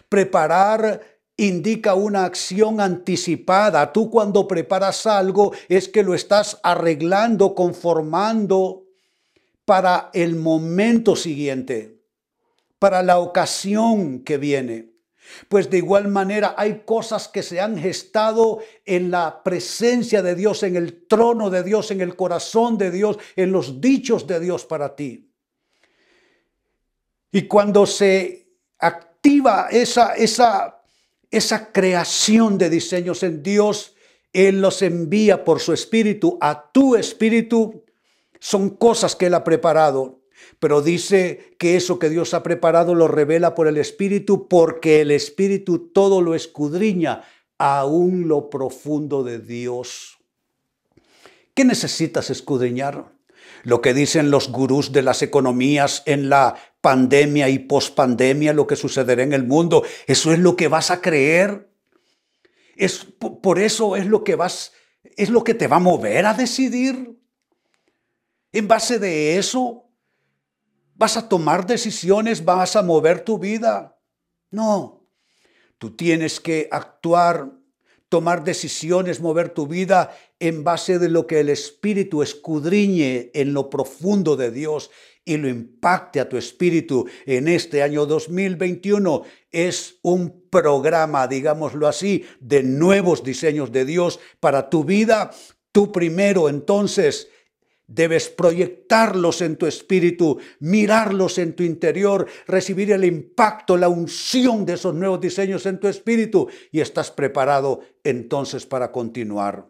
Preparar 0.08 1.02
indica 1.38 1.94
una 1.94 2.26
acción 2.26 2.82
anticipada. 2.82 3.94
Tú 3.94 4.10
cuando 4.10 4.48
preparas 4.48 5.06
algo 5.06 5.54
es 5.68 5.88
que 5.88 6.04
lo 6.04 6.16
estás 6.16 6.60
arreglando, 6.64 7.54
conformando 7.54 8.89
para 9.70 10.10
el 10.16 10.36
momento 10.36 11.16
siguiente, 11.16 12.00
para 12.80 13.04
la 13.04 13.20
ocasión 13.20 14.24
que 14.24 14.40
viene. 14.40 14.94
Pues 15.48 15.70
de 15.70 15.78
igual 15.78 16.08
manera 16.08 16.56
hay 16.58 16.82
cosas 16.88 17.28
que 17.28 17.44
se 17.44 17.60
han 17.60 17.78
gestado 17.78 18.64
en 18.84 19.12
la 19.12 19.44
presencia 19.44 20.24
de 20.24 20.34
Dios, 20.34 20.64
en 20.64 20.76
el 20.76 21.06
trono 21.06 21.52
de 21.52 21.62
Dios, 21.62 21.92
en 21.92 22.02
el 22.02 22.16
corazón 22.16 22.80
de 22.80 22.90
Dios, 22.90 23.20
en 23.36 23.52
los 23.52 23.80
dichos 23.80 24.26
de 24.26 24.40
Dios 24.40 24.66
para 24.66 24.96
ti. 24.96 25.30
Y 27.32 27.44
cuando 27.44 27.86
se 27.86 28.48
activa 28.80 29.68
esa, 29.70 30.16
esa, 30.16 30.82
esa 31.30 31.72
creación 31.72 32.58
de 32.58 32.72
diseños 32.72 33.22
en 33.22 33.44
Dios, 33.44 33.96
Él 34.34 34.62
los 34.62 34.82
envía 34.82 35.46
por 35.46 35.60
su 35.60 35.74
espíritu 35.74 36.40
a 36.42 36.72
tu 36.72 36.96
espíritu 36.96 37.84
son 38.40 38.70
cosas 38.70 39.16
que 39.16 39.28
Él 39.28 39.34
ha 39.34 39.44
preparado, 39.44 40.22
pero 40.60 40.82
dice 40.82 41.56
que 41.58 41.76
eso 41.76 42.00
que 42.00 42.10
Dios 42.10 42.34
ha 42.34 42.44
preparado 42.44 42.96
lo 42.96 43.08
revela 43.08 43.56
por 43.56 43.68
el 43.68 43.78
Espíritu, 43.78 44.48
porque 44.48 45.02
el 45.02 45.12
Espíritu 45.12 45.90
todo 45.94 46.22
lo 46.22 46.36
escudriña, 46.36 47.24
aún 47.58 48.28
lo 48.28 48.50
profundo 48.50 49.24
de 49.24 49.40
Dios. 49.40 50.18
¿Qué 51.54 51.66
necesitas 51.66 52.30
escudriñar? 52.30 53.12
Lo 53.64 53.82
que 53.82 53.94
dicen 53.94 54.32
los 54.32 54.50
gurús 54.50 54.94
de 54.94 55.02
las 55.02 55.22
economías 55.22 56.04
en 56.06 56.30
la 56.30 56.56
pandemia 56.80 57.50
y 57.50 57.60
pospandemia, 57.60 58.54
lo 58.54 58.66
que 58.68 58.78
sucederá 58.78 59.24
en 59.24 59.34
el 59.34 59.46
mundo, 59.46 59.84
eso 60.08 60.32
es 60.32 60.40
lo 60.40 60.56
que 60.56 60.70
vas 60.70 60.92
a 60.92 61.02
creer. 61.02 61.70
Es 62.78 63.06
por 63.20 63.60
eso 63.60 63.98
es 63.98 64.06
lo 64.06 64.24
que 64.24 64.36
vas 64.36 64.72
es 65.18 65.30
lo 65.30 65.44
que 65.44 65.54
te 65.54 65.68
va 65.68 65.78
a 65.78 65.82
mover 65.82 66.26
a 66.26 66.34
decidir. 66.34 67.19
En 68.52 68.68
base 68.68 69.00
de 69.00 69.38
eso, 69.38 69.90
vas 70.96 71.18
a 71.18 71.30
tomar 71.30 71.66
decisiones, 71.66 72.44
vas 72.44 72.76
a 72.76 72.84
mover 72.84 73.22
tu 73.22 73.38
vida. 73.38 73.98
No, 74.52 75.08
tú 75.78 75.96
tienes 75.96 76.40
que 76.40 76.68
actuar, 76.72 77.52
tomar 78.10 78.44
decisiones, 78.44 79.22
mover 79.22 79.50
tu 79.50 79.68
vida 79.68 80.16
en 80.40 80.64
base 80.64 80.98
de 80.98 81.10
lo 81.10 81.28
que 81.28 81.40
el 81.42 81.50
Espíritu 81.50 82.24
escudriñe 82.24 83.30
en 83.34 83.54
lo 83.54 83.70
profundo 83.70 84.36
de 84.36 84.52
Dios 84.52 84.90
y 85.30 85.38
lo 85.38 85.48
impacte 85.48 86.20
a 86.20 86.28
tu 86.28 86.38
espíritu 86.38 87.06
en 87.28 87.48
este 87.48 87.84
año 87.84 88.08
2021. 88.08 89.22
Es 89.52 90.00
un 90.02 90.48
programa, 90.50 91.28
digámoslo 91.28 91.88
así, 91.88 92.26
de 92.40 92.64
nuevos 92.64 93.24
diseños 93.24 93.72
de 93.72 93.86
Dios 93.86 94.20
para 94.40 94.72
tu 94.72 94.84
vida. 94.84 95.30
Tú 95.72 95.92
primero 95.92 96.50
entonces 96.50 97.30
Debes 97.90 98.30
proyectarlos 98.30 99.42
en 99.42 99.56
tu 99.56 99.66
espíritu, 99.66 100.38
mirarlos 100.60 101.40
en 101.40 101.56
tu 101.56 101.64
interior, 101.64 102.28
recibir 102.46 102.92
el 102.92 103.04
impacto, 103.04 103.78
la 103.78 103.90
unción 103.90 104.64
de 104.64 104.74
esos 104.74 104.94
nuevos 104.94 105.20
diseños 105.20 105.66
en 105.66 105.80
tu 105.80 105.88
espíritu 105.88 106.48
y 106.72 106.82
estás 106.82 107.10
preparado 107.10 107.82
entonces 108.04 108.68
para 108.68 108.92
continuar. 108.92 109.66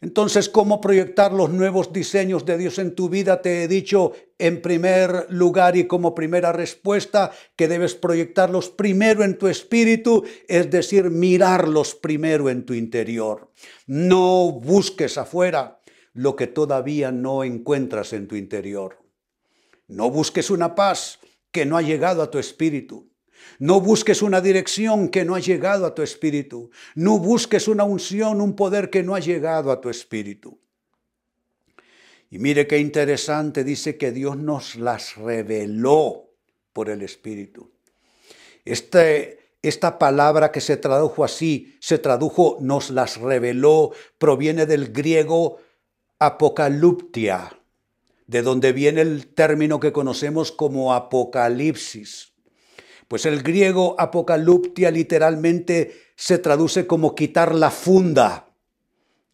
Entonces, 0.00 0.48
¿cómo 0.48 0.80
proyectar 0.80 1.32
los 1.32 1.50
nuevos 1.50 1.92
diseños 1.92 2.44
de 2.44 2.56
Dios 2.56 2.78
en 2.78 2.94
tu 2.94 3.08
vida? 3.08 3.42
Te 3.42 3.64
he 3.64 3.68
dicho 3.68 4.12
en 4.38 4.62
primer 4.62 5.26
lugar 5.28 5.76
y 5.76 5.88
como 5.88 6.14
primera 6.14 6.52
respuesta 6.52 7.32
que 7.56 7.66
debes 7.66 7.96
proyectarlos 7.96 8.68
primero 8.68 9.24
en 9.24 9.36
tu 9.36 9.48
espíritu, 9.48 10.24
es 10.46 10.70
decir, 10.70 11.10
mirarlos 11.10 11.96
primero 11.96 12.48
en 12.48 12.64
tu 12.64 12.74
interior. 12.74 13.50
No 13.86 14.52
busques 14.52 15.18
afuera 15.18 15.77
lo 16.18 16.34
que 16.34 16.48
todavía 16.48 17.12
no 17.12 17.44
encuentras 17.44 18.12
en 18.12 18.26
tu 18.26 18.34
interior. 18.34 18.98
No 19.86 20.10
busques 20.10 20.50
una 20.50 20.74
paz 20.74 21.20
que 21.52 21.64
no 21.64 21.76
ha 21.76 21.82
llegado 21.82 22.22
a 22.22 22.30
tu 22.32 22.40
espíritu. 22.40 23.08
No 23.60 23.80
busques 23.80 24.20
una 24.20 24.40
dirección 24.40 25.10
que 25.10 25.24
no 25.24 25.36
ha 25.36 25.38
llegado 25.38 25.86
a 25.86 25.94
tu 25.94 26.02
espíritu. 26.02 26.72
No 26.96 27.20
busques 27.20 27.68
una 27.68 27.84
unción, 27.84 28.40
un 28.40 28.56
poder 28.56 28.90
que 28.90 29.04
no 29.04 29.14
ha 29.14 29.20
llegado 29.20 29.70
a 29.70 29.80
tu 29.80 29.90
espíritu. 29.90 30.58
Y 32.30 32.40
mire 32.40 32.66
qué 32.66 32.78
interesante, 32.78 33.62
dice 33.62 33.96
que 33.96 34.10
Dios 34.10 34.36
nos 34.36 34.74
las 34.74 35.14
reveló 35.14 36.32
por 36.72 36.90
el 36.90 37.02
Espíritu. 37.02 37.70
Este, 38.64 39.52
esta 39.62 40.00
palabra 40.00 40.50
que 40.50 40.60
se 40.60 40.76
tradujo 40.78 41.22
así, 41.22 41.76
se 41.80 41.98
tradujo 41.98 42.58
nos 42.60 42.90
las 42.90 43.18
reveló, 43.18 43.92
proviene 44.18 44.66
del 44.66 44.92
griego 44.92 45.60
apocaliptia, 46.18 47.60
de 48.26 48.42
donde 48.42 48.72
viene 48.72 49.00
el 49.00 49.26
término 49.28 49.80
que 49.80 49.92
conocemos 49.92 50.52
como 50.52 50.94
apocalipsis. 50.94 52.32
Pues 53.06 53.24
el 53.24 53.42
griego 53.42 53.94
apocaliptia 53.98 54.90
literalmente 54.90 56.02
se 56.16 56.38
traduce 56.38 56.86
como 56.86 57.14
quitar 57.14 57.54
la 57.54 57.70
funda, 57.70 58.52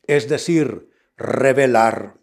es 0.07 0.29
decir, 0.29 0.91
revelar. 1.17 2.19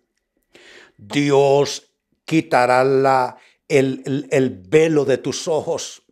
Dios 0.97 1.91
quitará 2.25 2.83
la, 2.83 3.37
el, 3.67 4.03
el, 4.05 4.27
el 4.31 4.49
velo 4.49 5.03
de 5.03 5.17
tus 5.17 5.47
ojos 5.47 6.03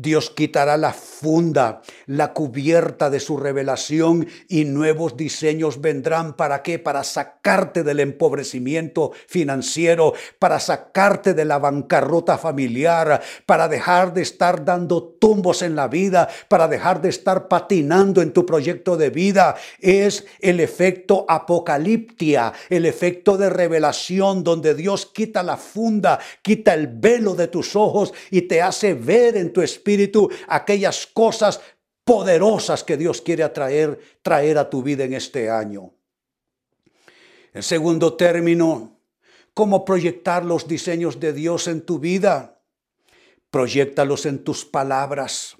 Dios 0.00 0.30
quitará 0.30 0.76
la 0.76 0.92
funda, 0.92 1.82
la 2.06 2.32
cubierta 2.32 3.10
de 3.10 3.18
su 3.18 3.36
revelación 3.36 4.28
y 4.46 4.64
nuevos 4.64 5.16
diseños 5.16 5.80
vendrán. 5.80 6.34
¿Para 6.34 6.62
qué? 6.62 6.78
Para 6.78 7.02
sacarte 7.02 7.82
del 7.82 7.98
empobrecimiento 7.98 9.10
financiero, 9.26 10.14
para 10.38 10.60
sacarte 10.60 11.34
de 11.34 11.44
la 11.44 11.58
bancarrota 11.58 12.38
familiar, 12.38 13.20
para 13.44 13.66
dejar 13.66 14.14
de 14.14 14.22
estar 14.22 14.64
dando 14.64 15.02
tumbos 15.02 15.62
en 15.62 15.74
la 15.74 15.88
vida, 15.88 16.28
para 16.46 16.68
dejar 16.68 17.02
de 17.02 17.08
estar 17.08 17.48
patinando 17.48 18.22
en 18.22 18.32
tu 18.32 18.46
proyecto 18.46 18.96
de 18.96 19.10
vida. 19.10 19.56
Es 19.80 20.24
el 20.38 20.60
efecto 20.60 21.26
apocaliptia, 21.28 22.52
el 22.70 22.86
efecto 22.86 23.36
de 23.36 23.50
revelación 23.50 24.44
donde 24.44 24.76
Dios 24.76 25.06
quita 25.06 25.42
la 25.42 25.56
funda, 25.56 26.20
quita 26.42 26.72
el 26.72 26.86
velo 26.86 27.34
de 27.34 27.48
tus 27.48 27.74
ojos 27.74 28.14
y 28.30 28.42
te 28.42 28.62
hace 28.62 28.94
ver 28.94 29.36
en 29.36 29.52
tu 29.52 29.60
espíritu 29.60 29.87
aquellas 30.48 31.06
cosas 31.06 31.60
poderosas 32.04 32.84
que 32.84 32.96
Dios 32.96 33.20
quiere 33.20 33.42
atraer, 33.42 34.00
traer 34.22 34.56
a 34.58 34.70
tu 34.70 34.82
vida 34.82 35.04
en 35.04 35.12
este 35.12 35.50
año. 35.50 35.92
En 37.52 37.62
segundo 37.62 38.14
término, 38.14 39.00
¿cómo 39.52 39.84
proyectar 39.84 40.44
los 40.44 40.66
diseños 40.66 41.20
de 41.20 41.32
Dios 41.32 41.68
en 41.68 41.82
tu 41.82 41.98
vida? 41.98 42.62
Proyectalos 43.50 44.26
en 44.26 44.44
tus 44.44 44.64
palabras. 44.64 45.56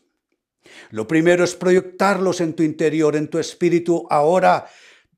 Lo 0.90 1.06
primero 1.06 1.44
es 1.44 1.54
proyectarlos 1.54 2.40
en 2.40 2.54
tu 2.54 2.62
interior, 2.62 3.16
en 3.16 3.28
tu 3.28 3.38
espíritu. 3.38 4.06
Ahora, 4.08 4.68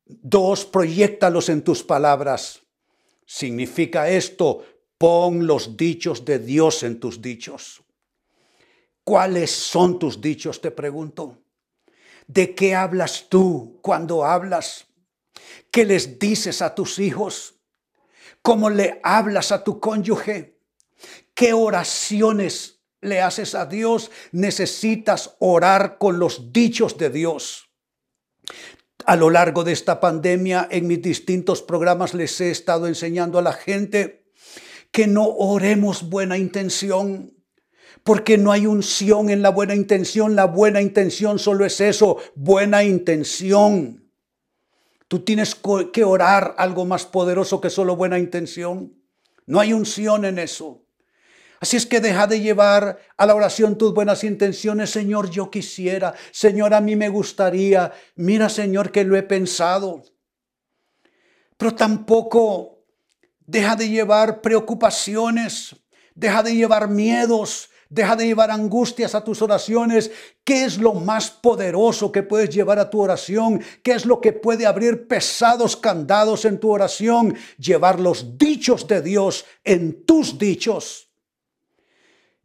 dos, 0.07 0.65
proyectalos 0.65 1.49
en 1.49 1.63
tus 1.63 1.83
palabras. 1.83 2.63
Significa 3.25 4.11
esto, 4.11 4.65
pon 4.99 5.47
los 5.47 5.77
dichos 5.77 6.25
de 6.25 6.39
Dios 6.41 6.83
en 6.83 6.99
tus 6.99 7.23
dichos. 7.23 7.83
¿Cuáles 9.11 9.51
son 9.51 9.99
tus 9.99 10.21
dichos? 10.21 10.61
Te 10.61 10.71
pregunto. 10.71 11.37
¿De 12.29 12.55
qué 12.55 12.77
hablas 12.77 13.27
tú 13.29 13.81
cuando 13.83 14.25
hablas? 14.25 14.87
¿Qué 15.73 15.85
les 15.85 16.21
dices 16.21 16.63
a 16.63 16.77
tus 16.77 17.01
hijos? 17.01 17.57
¿Cómo 18.41 18.71
le 18.71 19.01
hablas 19.03 19.51
a 19.51 19.65
tu 19.65 19.81
cónyuge? 19.81 20.61
¿Qué 21.35 21.53
oraciones 21.53 22.83
le 23.01 23.21
haces 23.21 23.57
a 23.57 23.67
Dios? 23.67 24.13
Necesitas 24.31 25.35
orar 25.41 25.99
con 25.99 26.21
los 26.21 26.53
dichos 26.53 26.97
de 26.97 27.11
Dios. 27.11 27.69
A 29.07 29.17
lo 29.17 29.29
largo 29.29 29.65
de 29.65 29.73
esta 29.73 29.99
pandemia, 29.99 30.69
en 30.71 30.87
mis 30.87 31.03
distintos 31.03 31.63
programas 31.63 32.15
les 32.15 32.41
he 32.41 32.53
estado 32.53 32.87
enseñando 32.87 33.41
a 33.41 33.43
la 33.43 33.55
gente 33.55 34.31
que 34.93 35.09
no 35.09 35.27
oremos 35.27 36.09
buena 36.09 36.39
intención, 36.39 37.40
porque 38.05 38.39
no 38.39 38.53
hay 38.53 38.67
unción 38.67 39.31
en 39.31 39.43
la 39.43 39.51
buena 39.51 39.75
intención. 39.75 40.37
La 40.37 40.47
buena 40.47 40.81
intención 40.81 41.39
solo 41.39 41.65
es 41.65 41.81
eso, 41.81 42.19
buena 42.35 42.85
intención. 42.85 44.11
Tú 45.09 45.21
tienes 45.21 45.57
que 45.93 46.05
orar 46.05 46.55
algo 46.57 46.85
más 46.85 47.05
poderoso 47.05 47.61
que 47.61 47.71
solo 47.71 47.97
buena 47.97 48.19
intención. 48.19 48.95
No 49.47 49.59
hay 49.59 49.73
unción 49.73 50.25
en 50.25 50.39
eso. 50.39 50.85
Así 51.61 51.77
es 51.77 51.85
que 51.85 52.01
deja 52.01 52.27
de 52.27 52.41
llevar 52.41 53.01
a 53.19 53.27
la 53.27 53.35
oración 53.35 53.77
tus 53.77 53.93
buenas 53.93 54.25
intenciones. 54.25 54.91
Señor, 54.91 55.29
yo 55.29 55.51
quisiera. 55.51 56.15
Señor, 56.31 56.73
a 56.73 56.81
mí 56.81 56.97
me 56.97 57.11
gustaría. 57.11 57.93
Mira, 58.15 58.49
Señor, 58.49 58.91
que 58.93 59.05
lo 59.05 59.17
he 59.17 59.23
pensado. 59.23 60.03
Pero 61.59 61.75
tampoco 61.75 62.85
deja 63.41 63.77
de 63.77 63.91
llevar 63.91 64.41
preocupaciones. 64.41 65.77
Deja 66.15 66.43
de 66.43 66.55
llevar 66.55 66.89
miedos. 66.89 67.70
Deja 67.91 68.15
de 68.15 68.25
llevar 68.25 68.53
angustias 68.53 69.17
a 69.17 69.25
tus 69.25 69.43
oraciones. 69.43 70.13
¿Qué 70.45 70.65
es 70.65 70.79
lo 70.79 70.95
más 70.95 71.31
poderoso 71.31 72.13
que 72.13 72.23
puedes 72.23 72.49
llevar 72.49 72.79
a 72.79 72.89
tu 72.89 73.01
oración? 73.01 73.61
¿Qué 73.83 73.93
es 73.93 74.07
lo 74.07 74.21
que 74.21 74.33
puede 74.33 74.65
abrir 74.65 75.09
pesados 75.09 75.77
candados 75.77 76.45
en 76.45 76.59
tu 76.61 76.71
oración? 76.71 77.37
Llevar 77.59 77.99
los 77.99 78.39
dichos 78.39 78.87
de 78.87 79.03
Dios 79.03 79.45
en 79.65 80.05
tus 80.07 80.39
dichos 80.39 81.10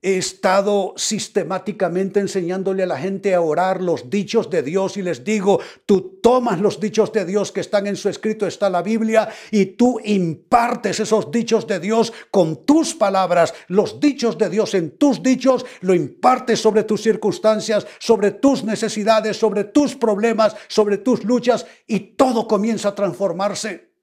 he 0.06 0.20
estado 0.20 0.94
sistemáticamente 0.98 2.20
enseñándole 2.20 2.84
a 2.84 2.86
la 2.86 3.00
gente 3.00 3.34
a 3.34 3.42
orar 3.42 3.82
los 3.82 4.08
dichos 4.08 4.52
de 4.52 4.62
Dios 4.62 4.98
y 4.98 5.02
les 5.02 5.24
digo, 5.24 5.60
tú 5.88 6.20
tomas 6.22 6.62
los 6.62 6.80
dichos 6.80 7.12
de 7.12 7.26
Dios 7.26 7.52
que 7.52 7.62
están 7.62 7.88
en 7.88 7.96
su 7.96 8.08
escrito, 8.08 8.46
está 8.46 8.70
la 8.70 8.84
Biblia, 8.84 9.28
y 9.50 9.66
tú 9.66 10.00
impartes 10.04 11.00
esos 11.00 11.32
dichos 11.32 11.66
de 11.66 11.80
Dios 11.80 12.14
con 12.30 12.68
tus 12.68 12.94
palabras, 12.94 13.56
los 13.68 14.00
dichos 14.00 14.38
de 14.38 14.52
Dios 14.52 14.76
en 14.76 14.92
tus 14.92 15.24
dichos, 15.24 15.66
lo 15.82 15.96
impartes 15.96 16.60
sobre 16.60 16.84
tus 16.84 17.02
circunstancias, 17.02 17.88
sobre 17.98 18.30
tus 18.30 18.64
necesidades, 18.64 19.38
sobre 19.38 19.64
tus 19.64 19.96
problemas, 19.96 20.56
sobre 20.68 21.00
tus 21.00 21.24
luchas, 21.24 21.66
y 21.88 22.00
todo 22.00 22.48
comienza 22.48 22.90
a 22.90 22.96
transformarse. 22.96 23.95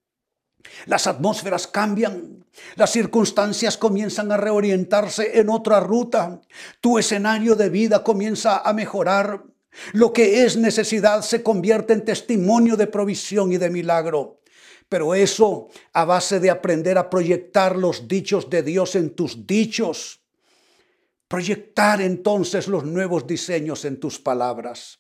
Las 0.87 1.07
atmósferas 1.07 1.66
cambian, 1.66 2.44
las 2.77 2.90
circunstancias 2.90 3.77
comienzan 3.77 4.33
a 4.33 4.37
reorientarse 4.37 5.38
en 5.38 5.48
otra 5.48 5.81
ruta, 5.81 6.40
tu 6.81 6.98
escenario 6.98 7.55
de 7.55 7.68
vida 7.68 8.03
comienza 8.03 8.59
a 8.59 8.72
mejorar, 8.72 9.42
lo 9.92 10.12
que 10.12 10.44
es 10.44 10.57
necesidad 10.57 11.22
se 11.22 11.42
convierte 11.42 11.92
en 11.92 12.05
testimonio 12.05 12.77
de 12.77 12.87
provisión 12.87 13.53
y 13.53 13.57
de 13.57 13.70
milagro. 13.70 14.40
Pero 14.88 15.14
eso 15.14 15.68
a 15.94 16.05
base 16.05 16.38
de 16.38 16.51
aprender 16.51 16.98
a 16.98 17.09
proyectar 17.09 17.77
los 17.77 18.07
dichos 18.07 18.51
de 18.51 18.62
Dios 18.62 18.94
en 18.94 19.14
tus 19.14 19.46
dichos. 19.46 20.20
Proyectar 21.29 22.03
entonces 22.03 22.68
los 22.68 22.85
nuevos 22.85 23.27
diseños 23.27 23.87
en 23.87 23.98
tus 23.98 24.18
palabras. 24.18 24.98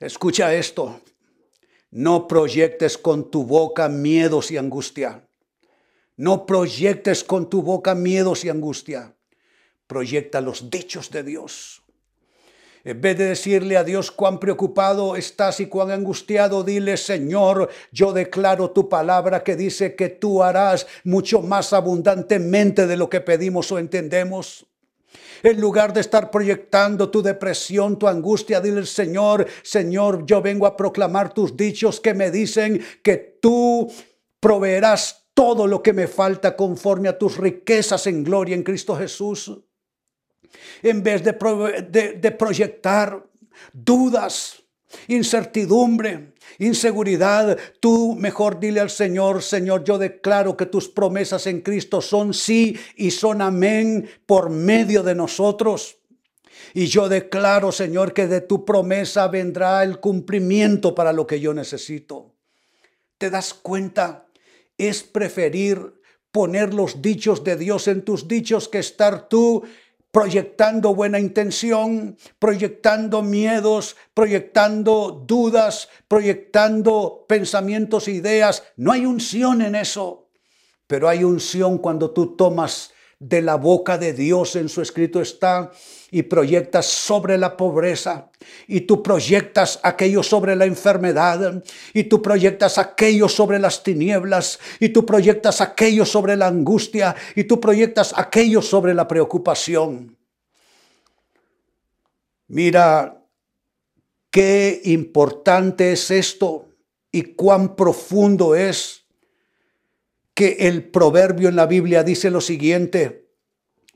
Escucha 0.00 0.52
esto. 0.52 1.00
No 1.96 2.28
proyectes 2.28 2.98
con 2.98 3.30
tu 3.30 3.44
boca 3.44 3.88
miedos 3.88 4.50
y 4.50 4.58
angustia. 4.58 5.26
No 6.18 6.44
proyectes 6.44 7.24
con 7.24 7.48
tu 7.48 7.62
boca 7.62 7.94
miedos 7.94 8.44
y 8.44 8.50
angustia. 8.50 9.16
Proyecta 9.86 10.42
los 10.42 10.68
dichos 10.68 11.10
de 11.10 11.22
Dios. 11.22 11.82
En 12.84 13.00
vez 13.00 13.16
de 13.16 13.24
decirle 13.24 13.78
a 13.78 13.82
Dios 13.82 14.10
cuán 14.10 14.38
preocupado 14.38 15.16
estás 15.16 15.58
y 15.60 15.68
cuán 15.68 15.90
angustiado, 15.90 16.64
dile, 16.64 16.98
Señor, 16.98 17.70
yo 17.92 18.12
declaro 18.12 18.72
tu 18.72 18.90
palabra 18.90 19.42
que 19.42 19.56
dice 19.56 19.96
que 19.96 20.10
tú 20.10 20.42
harás 20.42 20.86
mucho 21.02 21.40
más 21.40 21.72
abundantemente 21.72 22.86
de 22.86 22.98
lo 22.98 23.08
que 23.08 23.22
pedimos 23.22 23.72
o 23.72 23.78
entendemos. 23.78 24.66
En 25.42 25.60
lugar 25.60 25.92
de 25.92 26.00
estar 26.00 26.30
proyectando 26.30 27.10
tu 27.10 27.22
depresión, 27.22 27.98
tu 27.98 28.08
angustia, 28.08 28.60
dile 28.60 28.78
al 28.78 28.86
Señor, 28.86 29.46
Señor, 29.62 30.24
yo 30.26 30.42
vengo 30.42 30.66
a 30.66 30.76
proclamar 30.76 31.32
tus 31.32 31.56
dichos 31.56 32.00
que 32.00 32.14
me 32.14 32.30
dicen 32.30 32.82
que 33.02 33.38
tú 33.40 33.92
proveerás 34.40 35.26
todo 35.34 35.66
lo 35.66 35.82
que 35.82 35.92
me 35.92 36.06
falta 36.06 36.56
conforme 36.56 37.08
a 37.08 37.18
tus 37.18 37.36
riquezas 37.36 38.06
en 38.06 38.24
gloria 38.24 38.54
en 38.54 38.62
Cristo 38.62 38.96
Jesús. 38.96 39.52
En 40.82 41.02
vez 41.02 41.22
de, 41.22 41.32
de 42.18 42.30
proyectar 42.32 43.22
dudas, 43.72 44.65
incertidumbre, 45.08 46.32
inseguridad, 46.58 47.58
tú 47.80 48.14
mejor 48.18 48.60
dile 48.60 48.80
al 48.80 48.90
Señor, 48.90 49.42
Señor, 49.42 49.84
yo 49.84 49.98
declaro 49.98 50.56
que 50.56 50.66
tus 50.66 50.88
promesas 50.88 51.46
en 51.46 51.60
Cristo 51.60 52.00
son 52.00 52.34
sí 52.34 52.78
y 52.96 53.10
son 53.10 53.42
amén 53.42 54.08
por 54.26 54.50
medio 54.50 55.02
de 55.02 55.14
nosotros. 55.14 55.98
Y 56.74 56.86
yo 56.86 57.08
declaro, 57.08 57.72
Señor, 57.72 58.12
que 58.12 58.26
de 58.26 58.40
tu 58.40 58.64
promesa 58.64 59.28
vendrá 59.28 59.82
el 59.82 60.00
cumplimiento 60.00 60.94
para 60.94 61.12
lo 61.12 61.26
que 61.26 61.40
yo 61.40 61.54
necesito. 61.54 62.34
¿Te 63.18 63.30
das 63.30 63.54
cuenta? 63.54 64.26
Es 64.76 65.02
preferir 65.02 65.94
poner 66.30 66.74
los 66.74 67.00
dichos 67.00 67.44
de 67.44 67.56
Dios 67.56 67.88
en 67.88 68.02
tus 68.02 68.28
dichos 68.28 68.68
que 68.68 68.78
estar 68.78 69.26
tú 69.26 69.62
proyectando 70.16 70.94
buena 70.94 71.20
intención, 71.20 72.16
proyectando 72.38 73.20
miedos, 73.20 73.96
proyectando 74.14 75.22
dudas, 75.26 75.90
proyectando 76.08 77.26
pensamientos 77.28 78.08
e 78.08 78.12
ideas. 78.12 78.62
No 78.78 78.92
hay 78.92 79.04
unción 79.04 79.60
en 79.60 79.74
eso, 79.74 80.30
pero 80.86 81.10
hay 81.10 81.22
unción 81.22 81.76
cuando 81.76 82.12
tú 82.12 82.34
tomas 82.34 82.94
de 83.18 83.42
la 83.42 83.56
boca 83.56 83.98
de 83.98 84.14
Dios 84.14 84.56
en 84.56 84.70
su 84.70 84.80
escrito 84.80 85.20
está 85.20 85.70
y 86.10 86.22
proyectas 86.22 86.86
sobre 86.86 87.36
la 87.36 87.56
pobreza 87.56 88.30
y 88.68 88.82
tú 88.82 89.02
proyectas 89.02 89.80
aquello 89.82 90.22
sobre 90.22 90.54
la 90.54 90.64
enfermedad 90.64 91.62
y 91.92 92.04
tú 92.04 92.22
proyectas 92.22 92.78
aquello 92.78 93.28
sobre 93.28 93.58
las 93.58 93.82
tinieblas 93.82 94.58
y 94.78 94.90
tú 94.90 95.04
proyectas 95.04 95.60
aquello 95.60 96.04
sobre 96.04 96.36
la 96.36 96.46
angustia 96.46 97.16
y 97.34 97.44
tú 97.44 97.60
proyectas 97.60 98.14
aquello 98.16 98.62
sobre 98.62 98.94
la 98.94 99.08
preocupación. 99.08 100.16
Mira 102.48 103.20
qué 104.30 104.80
importante 104.84 105.92
es 105.92 106.10
esto 106.12 106.68
y 107.10 107.22
cuán 107.34 107.74
profundo 107.74 108.54
es 108.54 109.06
que 110.34 110.56
el 110.60 110.84
proverbio 110.84 111.48
en 111.48 111.56
la 111.56 111.66
Biblia 111.66 112.04
dice 112.04 112.30
lo 112.30 112.40
siguiente, 112.40 113.26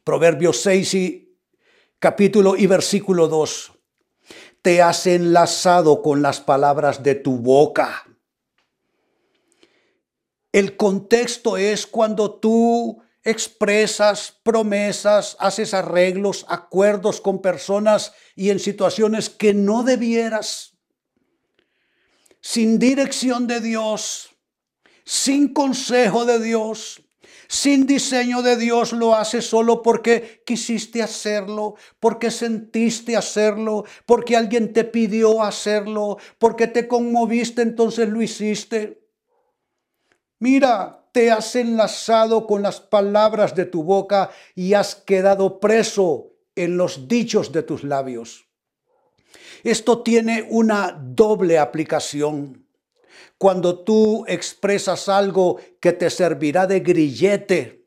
Proverbios 0.03 0.63
6 0.63 0.95
y 0.95 1.30
capítulo 2.01 2.57
y 2.57 2.67
versículo 2.67 3.29
2. 3.29 3.73
Te 4.63 4.83
has 4.83 5.07
enlazado 5.07 6.03
con 6.03 6.23
las 6.23 6.41
palabras 6.41 7.03
de 7.03 7.15
tu 7.15 7.37
boca. 7.37 8.07
El 10.51 10.77
contexto 10.77 11.57
es 11.59 11.87
cuando 11.87 12.33
tú 12.35 13.03
expresas 13.23 14.35
promesas, 14.43 15.37
haces 15.39 15.75
arreglos, 15.75 16.47
acuerdos 16.49 17.21
con 17.21 17.43
personas 17.43 18.15
y 18.35 18.49
en 18.49 18.59
situaciones 18.59 19.29
que 19.29 19.53
no 19.53 19.83
debieras, 19.83 20.79
sin 22.41 22.79
dirección 22.79 23.47
de 23.47 23.61
Dios, 23.61 24.31
sin 25.05 25.53
consejo 25.53 26.25
de 26.25 26.41
Dios, 26.41 27.03
sin 27.51 27.85
diseño 27.85 28.43
de 28.43 28.57
Dios, 28.57 28.93
lo 28.93 29.17
haces 29.17 29.45
solo 29.45 29.83
porque 29.83 30.41
quisiste 30.47 31.03
hacerlo, 31.03 31.75
porque 31.99 32.31
sentiste 32.31 33.17
hacerlo, 33.17 33.85
porque 34.07 34.37
alguien 34.37 34.73
te 34.73 34.85
pidió 34.85 35.43
hacerlo, 35.43 36.19
porque 36.39 36.69
te 36.69 36.87
conmoviste, 36.87 37.63
entonces 37.63 38.09
lo 38.09 38.23
hiciste. 38.23 39.03
Mira, 40.39 41.09
te 41.11 41.33
has 41.33 41.57
enlazado 41.57 42.47
con 42.47 42.63
las 42.63 42.81
palabras 42.81 43.57
de 43.57 43.65
tu 43.65 43.83
boca 43.83 44.31
y 44.55 44.75
has 44.75 44.95
quedado 44.95 45.59
preso 45.59 46.31
en 46.55 46.77
los 46.77 47.09
dichos 47.09 47.51
de 47.51 47.65
tus 47.65 47.83
labios. 47.83 48.47
Esto 49.65 50.05
tiene 50.05 50.47
una 50.51 50.97
doble 50.97 51.59
aplicación. 51.59 52.65
Cuando 53.39 53.81
tú 53.81 54.25
expresas 54.29 55.09
algo 55.09 55.59
que 55.81 55.93
te 55.93 56.11
servirá 56.11 56.67
de 56.67 56.81
grillete, 56.81 57.87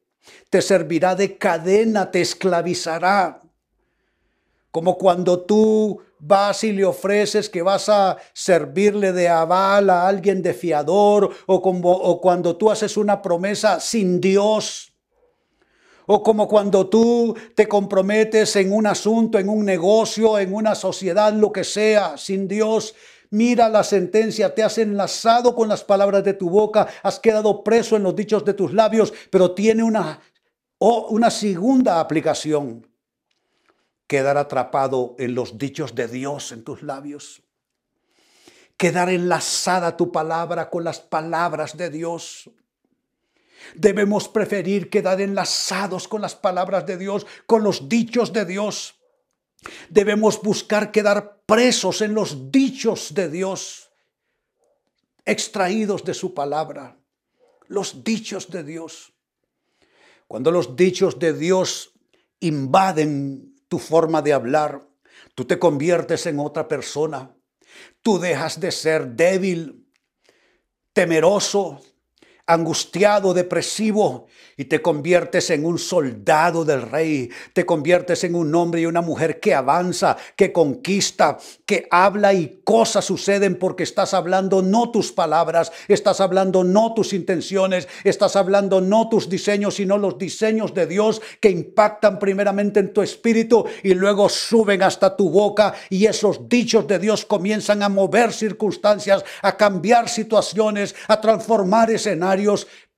te 0.49 0.61
servirá 0.61 1.15
de 1.15 1.37
cadena, 1.37 2.11
te 2.11 2.21
esclavizará. 2.21 3.41
Como 4.71 4.97
cuando 4.97 5.41
tú 5.41 6.01
vas 6.19 6.63
y 6.63 6.71
le 6.71 6.85
ofreces 6.85 7.49
que 7.49 7.61
vas 7.61 7.89
a 7.89 8.17
servirle 8.33 9.11
de 9.11 9.27
aval 9.27 9.89
a 9.89 10.07
alguien 10.07 10.41
de 10.41 10.53
fiador 10.53 11.29
o, 11.45 11.61
como, 11.61 11.91
o 11.91 12.21
cuando 12.21 12.55
tú 12.55 12.71
haces 12.71 12.95
una 12.97 13.21
promesa 13.21 13.79
sin 13.79 14.21
Dios. 14.21 14.93
O 16.05 16.21
como 16.21 16.47
cuando 16.47 16.87
tú 16.87 17.35
te 17.55 17.67
comprometes 17.67 18.55
en 18.55 18.73
un 18.73 18.87
asunto, 18.87 19.39
en 19.39 19.49
un 19.49 19.65
negocio, 19.65 20.37
en 20.37 20.53
una 20.53 20.75
sociedad, 20.75 21.33
lo 21.33 21.51
que 21.51 21.63
sea, 21.63 22.17
sin 22.17 22.47
Dios. 22.47 22.93
Mira 23.33 23.67
la 23.67 23.83
sentencia, 23.83 24.53
te 24.53 24.61
has 24.61 24.77
enlazado 24.77 25.55
con 25.55 25.67
las 25.67 25.83
palabras 25.83 26.23
de 26.23 26.35
tu 26.35 26.51
boca, 26.51 26.87
has 27.01 27.19
quedado 27.19 27.63
preso 27.63 27.95
en 27.95 28.03
los 28.03 28.15
dichos 28.15 28.45
de 28.45 28.53
tus 28.53 28.73
labios, 28.73 29.11
pero 29.31 29.55
tiene 29.55 29.81
una, 29.81 30.19
una 30.77 31.31
segunda 31.31 31.99
aplicación 31.99 32.87
quedar 34.05 34.37
atrapado 34.37 35.15
en 35.17 35.33
los 35.33 35.57
dichos 35.57 35.95
de 35.95 36.07
Dios 36.07 36.51
en 36.51 36.63
tus 36.63 36.83
labios, 36.83 37.41
quedar 38.77 39.09
enlazada 39.09 39.97
tu 39.97 40.11
palabra 40.11 40.69
con 40.69 40.83
las 40.83 40.99
palabras 40.99 41.75
de 41.75 41.89
Dios. 41.89 42.51
Debemos 43.73 44.27
preferir 44.27 44.91
quedar 44.91 45.19
enlazados 45.21 46.07
con 46.07 46.21
las 46.21 46.35
palabras 46.35 46.85
de 46.85 46.99
Dios, 46.99 47.25
con 47.47 47.63
los 47.63 47.89
dichos 47.89 48.31
de 48.31 48.45
Dios. 48.45 48.93
Debemos 49.89 50.41
buscar 50.41 50.91
quedar 50.91 51.41
presos 51.45 52.01
en 52.01 52.13
los 52.13 52.51
dichos 52.51 53.13
de 53.13 53.29
Dios, 53.29 53.91
extraídos 55.25 56.03
de 56.03 56.13
su 56.13 56.33
palabra, 56.33 56.97
los 57.67 58.03
dichos 58.03 58.49
de 58.49 58.63
Dios. 58.63 59.13
Cuando 60.27 60.51
los 60.51 60.75
dichos 60.75 61.19
de 61.19 61.33
Dios 61.33 61.93
invaden 62.39 63.55
tu 63.67 63.79
forma 63.79 64.21
de 64.21 64.33
hablar, 64.33 64.87
tú 65.35 65.45
te 65.45 65.59
conviertes 65.59 66.25
en 66.25 66.39
otra 66.39 66.67
persona. 66.67 67.35
Tú 68.01 68.19
dejas 68.19 68.59
de 68.59 68.71
ser 68.71 69.07
débil, 69.07 69.87
temeroso, 70.91 71.81
angustiado, 72.45 73.33
depresivo, 73.33 74.27
y 74.57 74.65
te 74.65 74.81
conviertes 74.81 75.49
en 75.49 75.65
un 75.65 75.79
soldado 75.79 76.65
del 76.65 76.81
rey, 76.83 77.29
te 77.53 77.65
conviertes 77.65 78.23
en 78.23 78.35
un 78.35 78.53
hombre 78.53 78.81
y 78.81 78.85
una 78.85 79.01
mujer 79.01 79.39
que 79.39 79.53
avanza, 79.53 80.17
que 80.35 80.51
conquista, 80.51 81.37
que 81.65 81.87
habla 81.89 82.33
y 82.33 82.61
cosas 82.63 83.05
suceden 83.05 83.57
porque 83.57 83.83
estás 83.83 84.13
hablando 84.13 84.61
no 84.61 84.91
tus 84.91 85.11
palabras, 85.11 85.71
estás 85.87 86.21
hablando 86.21 86.63
no 86.63 86.93
tus 86.93 87.13
intenciones, 87.13 87.87
estás 88.03 88.35
hablando 88.35 88.81
no 88.81 89.09
tus 89.09 89.29
diseños, 89.29 89.75
sino 89.75 89.97
los 89.97 90.17
diseños 90.17 90.73
de 90.73 90.85
Dios 90.85 91.21
que 91.39 91.49
impactan 91.49 92.19
primeramente 92.19 92.79
en 92.79 92.93
tu 92.93 93.01
espíritu 93.01 93.65
y 93.81 93.93
luego 93.93 94.29
suben 94.29 94.83
hasta 94.83 95.15
tu 95.15 95.29
boca. 95.29 95.73
Y 95.89 96.05
esos 96.05 96.47
dichos 96.47 96.85
de 96.87 96.99
Dios 96.99 97.25
comienzan 97.25 97.81
a 97.81 97.89
mover 97.89 98.33
circunstancias, 98.33 99.23
a 99.41 99.57
cambiar 99.57 100.09
situaciones, 100.09 100.93
a 101.07 101.19
transformar 101.19 101.89
escenarios 101.89 102.32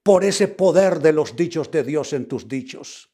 por 0.03 0.23
ese 0.23 0.47
poder 0.47 0.99
de 0.99 1.13
los 1.13 1.35
dichos 1.35 1.71
de 1.71 1.83
Dios 1.83 2.13
en 2.13 2.27
tus 2.27 2.47
dichos. 2.47 3.09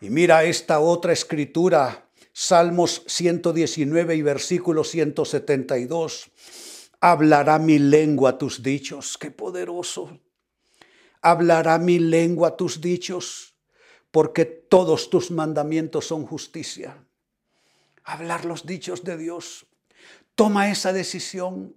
Y 0.00 0.10
mira 0.10 0.42
esta 0.42 0.80
otra 0.80 1.12
escritura, 1.12 2.08
Salmos 2.32 3.04
119 3.06 4.16
y 4.16 4.22
versículo 4.22 4.84
172. 4.84 6.30
Hablará 7.00 7.58
mi 7.58 7.78
lengua 7.78 8.38
tus 8.38 8.62
dichos, 8.62 9.18
qué 9.18 9.30
poderoso. 9.30 10.18
Hablará 11.20 11.78
mi 11.78 11.98
lengua 11.98 12.56
tus 12.56 12.80
dichos, 12.80 13.54
porque 14.10 14.44
todos 14.44 15.08
tus 15.08 15.30
mandamientos 15.30 16.06
son 16.06 16.26
justicia. 16.26 17.06
Hablar 18.02 18.44
los 18.44 18.66
dichos 18.66 19.04
de 19.04 19.16
Dios. 19.16 19.66
Toma 20.34 20.70
esa 20.70 20.92
decisión. 20.92 21.76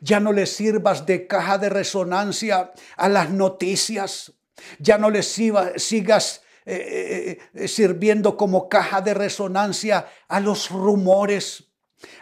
Ya 0.00 0.20
no 0.20 0.32
le 0.32 0.46
sirvas 0.46 1.06
de 1.06 1.26
caja 1.26 1.58
de 1.58 1.68
resonancia 1.68 2.72
a 2.96 3.08
las 3.08 3.30
noticias. 3.30 4.32
Ya 4.78 4.98
no 4.98 5.10
le 5.10 5.22
sigas 5.22 6.42
eh, 6.64 6.74
eh, 6.74 7.38
eh, 7.54 7.68
sirviendo 7.68 8.36
como 8.36 8.68
caja 8.68 9.00
de 9.00 9.14
resonancia 9.14 10.08
a 10.28 10.40
los 10.40 10.70
rumores 10.70 11.70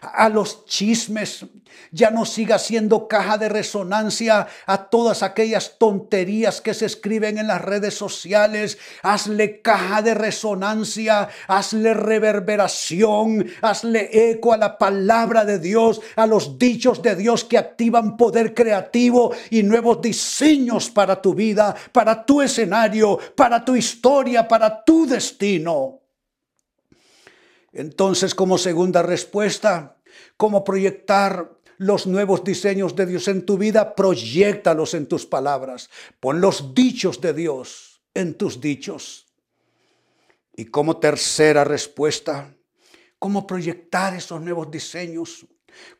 a 0.00 0.28
los 0.28 0.66
chismes, 0.66 1.46
ya 1.90 2.10
no 2.10 2.24
siga 2.24 2.58
siendo 2.58 3.08
caja 3.08 3.38
de 3.38 3.48
resonancia 3.48 4.46
a 4.66 4.88
todas 4.88 5.22
aquellas 5.22 5.78
tonterías 5.78 6.60
que 6.60 6.74
se 6.74 6.86
escriben 6.86 7.38
en 7.38 7.46
las 7.46 7.60
redes 7.60 7.94
sociales. 7.94 8.78
Hazle 9.02 9.60
caja 9.62 10.02
de 10.02 10.14
resonancia, 10.14 11.28
hazle 11.48 11.94
reverberación, 11.94 13.46
hazle 13.62 14.30
eco 14.30 14.52
a 14.52 14.56
la 14.56 14.78
palabra 14.78 15.44
de 15.44 15.58
Dios, 15.58 16.00
a 16.16 16.26
los 16.26 16.58
dichos 16.58 17.02
de 17.02 17.16
Dios 17.16 17.44
que 17.44 17.58
activan 17.58 18.16
poder 18.16 18.54
creativo 18.54 19.32
y 19.50 19.62
nuevos 19.62 20.00
diseños 20.00 20.90
para 20.90 21.20
tu 21.20 21.34
vida, 21.34 21.74
para 21.92 22.24
tu 22.24 22.42
escenario, 22.42 23.18
para 23.36 23.64
tu 23.64 23.74
historia, 23.74 24.46
para 24.46 24.84
tu 24.84 25.06
destino. 25.06 26.03
Entonces, 27.74 28.34
como 28.34 28.56
segunda 28.56 29.02
respuesta, 29.02 29.96
¿cómo 30.36 30.62
proyectar 30.62 31.58
los 31.76 32.06
nuevos 32.06 32.44
diseños 32.44 32.94
de 32.94 33.04
Dios 33.04 33.26
en 33.26 33.44
tu 33.44 33.58
vida? 33.58 33.96
Proyectalos 33.96 34.94
en 34.94 35.06
tus 35.06 35.26
palabras. 35.26 35.90
Pon 36.20 36.40
los 36.40 36.72
dichos 36.72 37.20
de 37.20 37.34
Dios 37.34 38.00
en 38.14 38.34
tus 38.34 38.60
dichos. 38.60 39.26
Y 40.56 40.66
como 40.66 40.98
tercera 40.98 41.64
respuesta, 41.64 42.54
¿cómo 43.18 43.44
proyectar 43.44 44.14
esos 44.14 44.40
nuevos 44.40 44.70
diseños? 44.70 45.44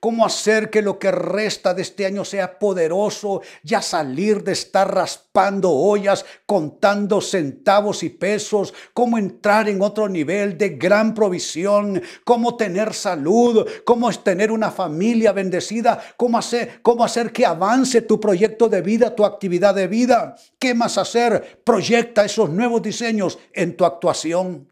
Cómo 0.01 0.25
hacer 0.25 0.71
que 0.71 0.83
lo 0.83 0.99
que 0.99 1.11
resta 1.11 1.75
de 1.75 1.83
este 1.83 2.07
año 2.07 2.25
sea 2.25 2.59
poderoso, 2.59 3.43
ya 3.63 3.81
salir 3.83 4.45
de 4.45 4.53
estar 4.53 4.93
raspando 4.93 5.71
ollas, 5.71 6.25
contando 6.47 7.21
centavos 7.21 8.03
y 8.03 8.11
pesos, 8.11 8.75
cómo 8.93 9.19
entrar 9.19 9.69
en 9.69 9.83
otro 9.83 10.09
nivel 10.09 10.59
de 10.59 10.71
gran 10.71 11.15
provisión, 11.15 12.03
cómo 12.25 12.57
tener 12.57 12.95
salud, 12.95 13.67
cómo 13.85 14.11
tener 14.13 14.51
una 14.51 14.71
familia 14.71 15.33
bendecida, 15.33 16.03
cómo 16.17 16.39
hacer, 16.39 16.81
cómo 16.83 17.05
hacer 17.05 17.33
que 17.33 17.47
avance 17.47 18.03
tu 18.03 18.21
proyecto 18.21 18.69
de 18.69 18.83
vida, 18.83 19.15
tu 19.15 19.25
actividad 19.25 19.75
de 19.75 19.89
vida. 19.89 20.37
¿Qué 20.59 20.75
más 20.75 20.99
hacer? 20.99 21.63
Proyecta 21.65 22.25
esos 22.25 22.51
nuevos 22.51 22.83
diseños 22.83 23.39
en 23.53 23.77
tu 23.77 23.85
actuación. 23.85 24.69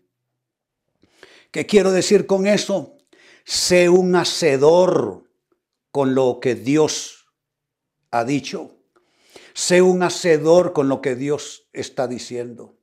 ¿Qué 1.50 1.66
quiero 1.66 1.92
decir 1.92 2.26
con 2.26 2.46
eso? 2.46 2.96
Sé 3.44 3.88
un 3.88 4.14
hacedor 4.16 5.30
con 5.90 6.14
lo 6.14 6.38
que 6.40 6.54
Dios 6.54 7.26
ha 8.10 8.24
dicho. 8.24 8.76
Sé 9.54 9.82
un 9.82 10.02
hacedor 10.02 10.72
con 10.72 10.88
lo 10.88 11.00
que 11.00 11.14
Dios 11.14 11.68
está 11.72 12.08
diciendo. 12.08 12.74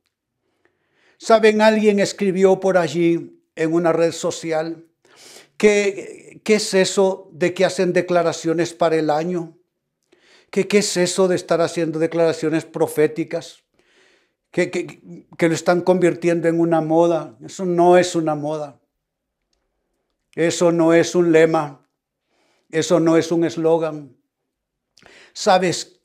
¿Saben? 1.18 1.60
Alguien 1.60 1.98
escribió 1.98 2.60
por 2.60 2.78
allí 2.78 3.42
en 3.56 3.74
una 3.74 3.92
red 3.92 4.12
social 4.12 4.86
que, 5.56 6.40
¿qué 6.44 6.54
es 6.54 6.72
eso 6.74 7.28
de 7.32 7.52
que 7.52 7.64
hacen 7.64 7.92
declaraciones 7.92 8.72
para 8.72 8.96
el 8.96 9.10
año? 9.10 9.58
¿Qué, 10.50 10.66
¿Qué 10.66 10.78
es 10.78 10.96
eso 10.96 11.28
de 11.28 11.36
estar 11.36 11.60
haciendo 11.60 11.98
declaraciones 11.98 12.64
proféticas? 12.64 13.64
que, 14.50 14.70
que, 14.70 15.48
lo 15.48 15.54
están 15.54 15.80
convirtiendo 15.80 16.48
en 16.48 16.60
una 16.60 16.80
moda. 16.80 17.36
Eso 17.44 17.64
no 17.64 17.96
es 17.96 18.14
una 18.14 18.34
moda. 18.34 18.79
Eso 20.34 20.72
no 20.72 20.92
es 20.92 21.14
un 21.14 21.32
lema. 21.32 21.88
Eso 22.70 23.00
no 23.00 23.16
es 23.16 23.32
un 23.32 23.44
eslogan. 23.44 24.16
¿Sabes 25.32 26.00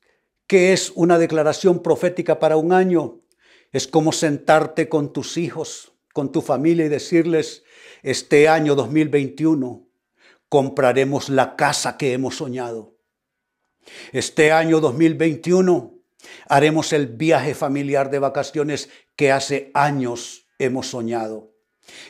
qué 0.48 0.74
es 0.74 0.92
una 0.96 1.18
declaración 1.20 1.82
profética 1.84 2.40
para 2.40 2.58
un 2.58 2.74
año? 2.74 3.22
Es 3.72 3.88
como 3.88 4.12
sentarte 4.12 4.90
con 4.90 5.14
tus 5.14 5.38
hijos, 5.38 5.94
con 6.14 6.32
tu 6.32 6.42
familia 6.42 6.86
y 6.86 6.90
decirles, 6.90 7.64
este 8.04 8.48
año 8.48 8.76
2021 8.76 9.88
compraremos 10.50 11.30
la 11.30 11.56
casa 11.56 11.98
que 11.98 12.14
hemos 12.14 12.38
soñado. 12.38 12.98
Este 14.12 14.52
año 14.52 14.80
2021 14.80 16.00
haremos 16.48 16.94
el 16.94 17.08
viaje 17.08 17.54
familiar 17.54 18.10
de 18.10 18.20
vacaciones 18.20 18.90
que 19.16 19.32
hace 19.32 19.72
años 19.74 20.48
hemos 20.58 20.88
soñado. 20.88 21.55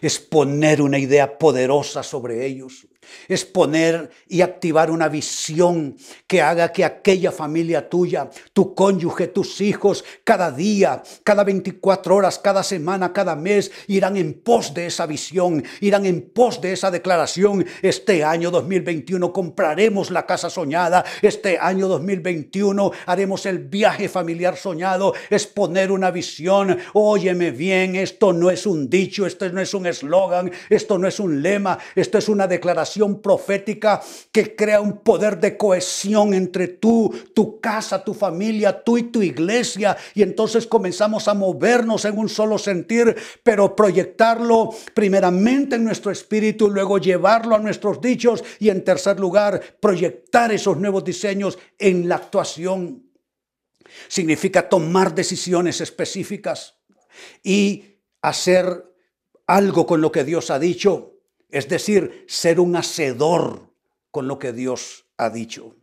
Es 0.02 0.20
poner 0.20 0.82
una 0.82 1.00
idea 1.00 1.38
poderosa 1.38 2.04
sobre 2.04 2.46
ellos 2.46 2.88
es 3.28 3.46
poner 3.46 4.10
y 4.28 4.42
activar 4.42 4.92
una 4.92 5.10
visión 5.10 5.96
que 6.28 6.42
haga 6.42 6.72
que 6.72 6.84
aquella 6.84 7.32
familia 7.32 7.90
tuya, 7.90 8.30
tu 8.54 8.74
cónyuge, 8.76 9.28
tus 9.28 9.62
hijos, 9.62 10.04
cada 10.24 10.52
día, 10.52 11.02
cada 11.24 11.44
24 11.44 12.16
horas, 12.16 12.40
cada 12.40 12.64
semana, 12.64 13.14
cada 13.14 13.36
mes, 13.36 13.72
irán 13.88 14.18
en 14.18 14.34
pos 14.34 14.74
de 14.74 14.88
esa 14.88 15.06
visión, 15.06 15.64
irán 15.82 16.06
en 16.06 16.22
pos 16.30 16.62
de 16.62 16.74
esa 16.74 16.92
declaración. 16.92 17.66
Este 17.82 18.24
año 18.24 18.52
2021 18.52 19.32
compraremos 19.34 20.12
la 20.12 20.26
casa 20.26 20.50
soñada, 20.50 21.04
este 21.22 21.58
año 21.60 21.88
2021 21.88 22.92
haremos 23.06 23.46
el 23.46 23.60
viaje 23.60 24.10
familiar 24.10 24.58
soñado, 24.58 25.14
es 25.30 25.48
poner 25.48 25.92
una 25.92 26.12
visión. 26.12 26.78
Óyeme 26.94 27.52
bien, 27.52 27.96
esto 27.96 28.34
no 28.34 28.50
es 28.50 28.66
un 28.66 28.90
dicho, 28.90 29.26
esto 29.26 29.50
no 29.52 29.62
es 29.62 29.74
un 29.74 29.86
eslogan, 29.86 30.52
esto 30.70 30.98
no 30.98 31.08
es 31.08 31.20
un 31.20 31.42
lema, 31.42 31.78
esto 31.96 32.18
es 32.18 32.30
una 32.30 32.48
declaración 32.48 32.95
profética 33.22 34.02
que 34.32 34.56
crea 34.56 34.82
un 34.82 35.00
poder 35.00 35.40
de 35.40 35.58
cohesión 35.58 36.34
entre 36.34 36.68
tú, 36.68 37.14
tu 37.34 37.60
casa, 37.60 38.04
tu 38.04 38.14
familia, 38.14 38.84
tú 38.84 38.98
y 38.98 39.04
tu 39.04 39.22
iglesia. 39.22 39.98
Y 40.14 40.22
entonces 40.22 40.68
comenzamos 40.68 41.28
a 41.28 41.34
movernos 41.34 42.06
en 42.06 42.18
un 42.18 42.30
solo 42.30 42.58
sentir, 42.58 43.16
pero 43.44 43.76
proyectarlo 43.76 44.70
primeramente 44.94 45.76
en 45.76 45.84
nuestro 45.84 46.12
espíritu, 46.12 46.70
luego 46.70 46.98
llevarlo 46.98 47.56
a 47.56 47.60
nuestros 47.60 48.02
dichos 48.02 48.44
y 48.60 48.70
en 48.70 48.84
tercer 48.84 49.20
lugar, 49.20 49.62
proyectar 49.80 50.52
esos 50.52 50.78
nuevos 50.78 51.04
diseños 51.04 51.58
en 51.78 52.08
la 52.08 52.16
actuación. 52.16 53.04
Significa 54.08 54.68
tomar 54.68 55.14
decisiones 55.14 55.82
específicas 55.82 56.76
y 57.44 58.00
hacer 58.22 58.84
algo 59.48 59.86
con 59.86 60.02
lo 60.02 60.12
que 60.12 60.24
Dios 60.24 60.50
ha 60.50 60.60
dicho 60.60 61.15
es 61.56 61.70
decir, 61.70 62.26
ser 62.28 62.60
un 62.60 62.76
hacedor 62.76 63.72
con 64.12 64.28
lo 64.28 64.38
que 64.38 64.52
Dios 64.52 65.06
ha 65.16 65.30
dicho. 65.30 65.74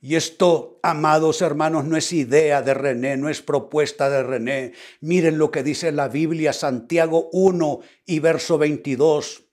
Y 0.00 0.16
esto, 0.16 0.80
amados 0.82 1.40
hermanos, 1.40 1.84
no 1.84 1.96
es 1.96 2.12
idea 2.12 2.60
de 2.60 2.74
René, 2.74 3.16
no 3.16 3.28
es 3.28 3.42
propuesta 3.42 4.10
de 4.10 4.24
René. 4.24 4.72
Miren 5.02 5.38
lo 5.38 5.52
que 5.52 5.62
dice 5.62 5.92
la 5.92 6.08
Biblia, 6.08 6.52
Santiago 6.52 7.28
1 7.30 7.80
y 8.06 8.18
verso 8.18 8.58
22. 8.58 9.44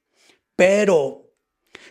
Pero, 0.56 1.30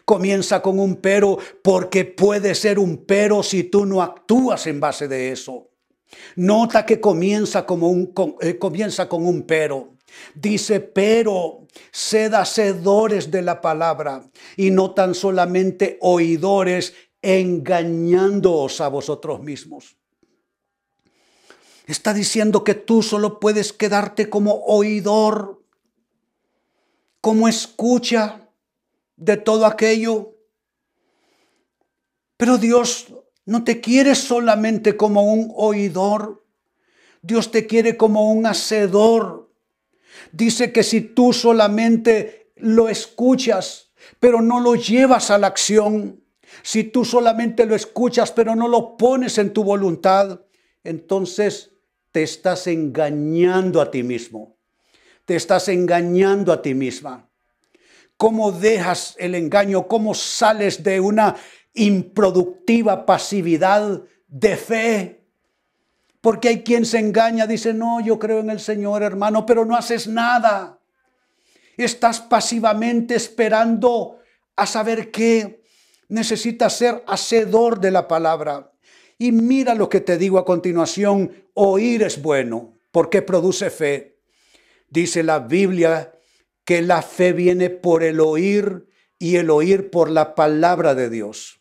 comienza 0.05 0.61
con 0.61 0.81
un 0.81 0.97
pero, 0.97 1.39
porque 1.63 2.07
puede 2.07 2.57
ser 2.57 2.81
un 2.81 3.05
pero 3.07 3.45
si 3.45 3.63
tú 3.63 3.87
no 3.87 4.03
actúas 4.03 4.67
en 4.67 4.81
base 4.81 5.07
de 5.07 5.31
eso. 5.31 5.71
Nota 6.35 6.85
que 6.85 7.01
comienza, 7.01 7.65
como 7.67 7.89
un, 7.89 8.13
eh, 8.41 8.59
comienza 8.59 9.09
con 9.09 9.25
un 9.25 9.43
pero. 9.43 9.96
Dice, 10.35 10.81
pero 10.81 11.67
sed 11.91 12.35
hacedores 12.35 13.31
de 13.31 13.43
la 13.43 13.61
palabra 13.61 14.29
y 14.57 14.71
no 14.71 14.93
tan 14.93 15.15
solamente 15.15 15.99
oidores, 16.01 16.95
engañándoos 17.23 18.81
a 18.81 18.89
vosotros 18.89 19.43
mismos. 19.43 19.97
Está 21.87 22.13
diciendo 22.13 22.65
que 22.65 22.75
tú 22.75 23.03
solo 23.03 23.39
puedes 23.39 23.73
quedarte 23.73 24.29
como 24.29 24.65
oidor, 24.65 25.63
como 27.21 27.49
escucha 27.49 28.49
de 29.17 29.37
todo 29.37 29.67
aquello. 29.67 30.35
Pero 32.37 32.59
Dios 32.59 33.13
no 33.45 33.65
te 33.65 33.81
quiere 33.81 34.15
solamente 34.15 34.97
como 34.97 35.33
un 35.33 35.53
oidor, 35.55 36.45
Dios 37.23 37.51
te 37.51 37.67
quiere 37.67 37.97
como 37.97 38.31
un 38.31 38.47
hacedor 38.47 39.46
dice 40.33 40.73
que 40.73 40.83
si 40.83 41.01
tú 41.01 41.33
solamente 41.33 42.53
lo 42.57 42.89
escuchas, 42.89 43.93
pero 44.21 44.41
no 44.41 44.61
lo 44.61 44.75
llevas 44.75 45.31
a 45.31 45.39
la 45.39 45.49
acción, 45.49 46.23
si 46.63 46.85
tú 46.85 47.05
solamente 47.05 47.67
lo 47.67 47.75
escuchas, 47.75 48.33
pero 48.33 48.55
no 48.55 48.69
lo 48.69 48.97
pones 48.97 49.39
en 49.39 49.53
tu 49.53 49.65
voluntad, 49.65 50.41
entonces 50.85 51.73
te 52.13 52.23
estás 52.23 52.67
engañando 52.67 53.81
a 53.81 53.91
ti 53.91 54.03
mismo. 54.03 54.57
Te 55.25 55.37
estás 55.37 55.69
engañando 55.69 56.53
a 56.53 56.63
ti 56.63 56.75
misma. 56.75 57.29
¿Cómo 58.17 58.53
dejas 58.53 59.15
el 59.19 59.35
engaño? 59.35 59.87
¿Cómo 59.87 60.15
sales 60.15 60.83
de 60.83 61.01
una 61.01 61.37
improductiva 61.75 63.05
pasividad 63.05 64.03
de 64.29 64.57
fe? 64.57 65.26
Porque 66.27 66.49
hay 66.49 66.65
quien 66.65 66.85
se 66.85 66.99
engaña, 66.99 67.47
dice, 67.47 67.73
no, 67.73 68.01
yo 68.01 68.19
creo 68.19 68.41
en 68.41 68.51
el 68.51 68.59
Señor, 68.59 69.05
hermano, 69.05 69.47
pero 69.47 69.65
no 69.65 69.77
haces 69.77 70.09
nada. 70.09 70.81
Estás 71.77 72.21
pasivamente 72.21 73.15
esperando 73.15 74.19
a 74.57 74.67
saber 74.67 75.13
qué. 75.13 75.63
Necesitas 76.09 76.77
ser 76.77 77.05
hacedor 77.07 77.79
de 77.79 77.93
la 77.93 78.09
palabra. 78.09 78.73
Y 79.17 79.31
mira 79.31 79.77
lo 79.77 79.89
que 79.89 80.01
te 80.01 80.19
digo 80.19 80.39
a 80.39 80.45
continuación, 80.45 81.31
oír 81.55 82.03
es 82.03 82.21
bueno, 82.21 82.77
porque 82.91 83.23
produce 83.23 83.71
fe. 83.71 84.19
Dice 84.91 85.23
la 85.23 85.39
Biblia 85.39 86.13
que 86.65 86.83
la 86.83 87.03
fe 87.03 87.35
viene 87.35 87.71
por 87.71 88.03
el 88.03 88.19
oír 88.19 88.89
y 89.21 89.37
el 89.37 89.49
oír 89.49 89.91
por 89.91 90.11
la 90.11 90.35
palabra 90.35 90.97
de 90.97 91.09
Dios. 91.09 91.61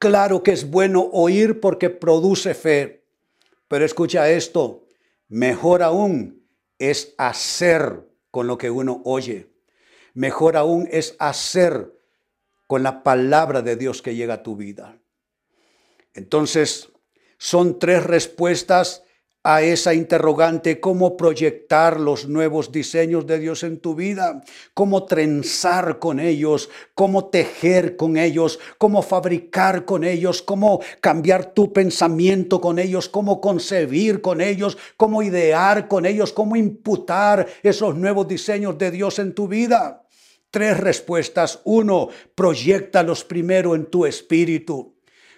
Claro 0.00 0.42
que 0.42 0.50
es 0.50 0.68
bueno 0.68 1.08
oír 1.12 1.60
porque 1.60 1.90
produce 1.90 2.52
fe. 2.52 3.05
Pero 3.68 3.84
escucha 3.84 4.30
esto, 4.30 4.84
mejor 5.28 5.82
aún 5.82 6.46
es 6.78 7.14
hacer 7.18 8.08
con 8.30 8.46
lo 8.46 8.58
que 8.58 8.70
uno 8.70 9.02
oye. 9.04 9.50
Mejor 10.14 10.56
aún 10.56 10.88
es 10.90 11.16
hacer 11.18 11.92
con 12.66 12.82
la 12.82 13.02
palabra 13.02 13.62
de 13.62 13.76
Dios 13.76 14.02
que 14.02 14.14
llega 14.14 14.34
a 14.34 14.42
tu 14.42 14.56
vida. 14.56 14.98
Entonces, 16.14 16.90
son 17.38 17.78
tres 17.78 18.04
respuestas 18.04 19.04
a 19.48 19.62
esa 19.62 19.94
interrogante, 19.94 20.80
cómo 20.80 21.16
proyectar 21.16 22.00
los 22.00 22.26
nuevos 22.26 22.72
diseños 22.72 23.28
de 23.28 23.38
Dios 23.38 23.62
en 23.62 23.78
tu 23.78 23.94
vida, 23.94 24.42
cómo 24.74 25.04
trenzar 25.04 26.00
con 26.00 26.18
ellos, 26.18 26.68
cómo 26.94 27.26
tejer 27.26 27.96
con 27.96 28.16
ellos, 28.16 28.58
cómo 28.76 29.02
fabricar 29.02 29.84
con 29.84 30.02
ellos, 30.02 30.42
cómo 30.42 30.80
cambiar 31.00 31.54
tu 31.54 31.72
pensamiento 31.72 32.60
con 32.60 32.80
ellos, 32.80 33.08
cómo 33.08 33.40
concebir 33.40 34.20
con 34.20 34.40
ellos, 34.40 34.76
cómo 34.96 35.22
idear 35.22 35.86
con 35.86 36.06
ellos, 36.06 36.32
cómo 36.32 36.56
imputar 36.56 37.46
esos 37.62 37.94
nuevos 37.94 38.26
diseños 38.26 38.76
de 38.78 38.90
Dios 38.90 39.20
en 39.20 39.32
tu 39.32 39.46
vida. 39.46 40.02
Tres 40.50 40.76
respuestas. 40.76 41.60
Uno, 41.62 42.08
proyectalos 42.34 43.22
primero 43.22 43.76
en 43.76 43.86
tu 43.86 44.06
espíritu. 44.06 44.95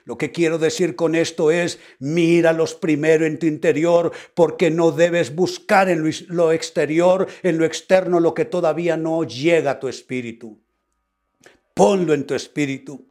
Lo 0.08 0.16
que 0.16 0.32
quiero 0.32 0.56
decir 0.56 0.96
con 0.96 1.14
esto 1.14 1.50
es, 1.50 1.78
míralos 1.98 2.74
primero 2.74 3.26
en 3.26 3.38
tu 3.38 3.44
interior, 3.44 4.10
porque 4.32 4.70
no 4.70 4.90
debes 4.90 5.34
buscar 5.34 5.90
en 5.90 6.10
lo 6.28 6.50
exterior, 6.50 7.26
en 7.42 7.58
lo 7.58 7.66
externo, 7.66 8.18
lo 8.18 8.32
que 8.32 8.46
todavía 8.46 8.96
no 8.96 9.24
llega 9.24 9.72
a 9.72 9.78
tu 9.78 9.86
espíritu. 9.86 10.58
Ponlo 11.74 12.14
en 12.14 12.26
tu 12.26 12.34
espíritu. 12.34 13.06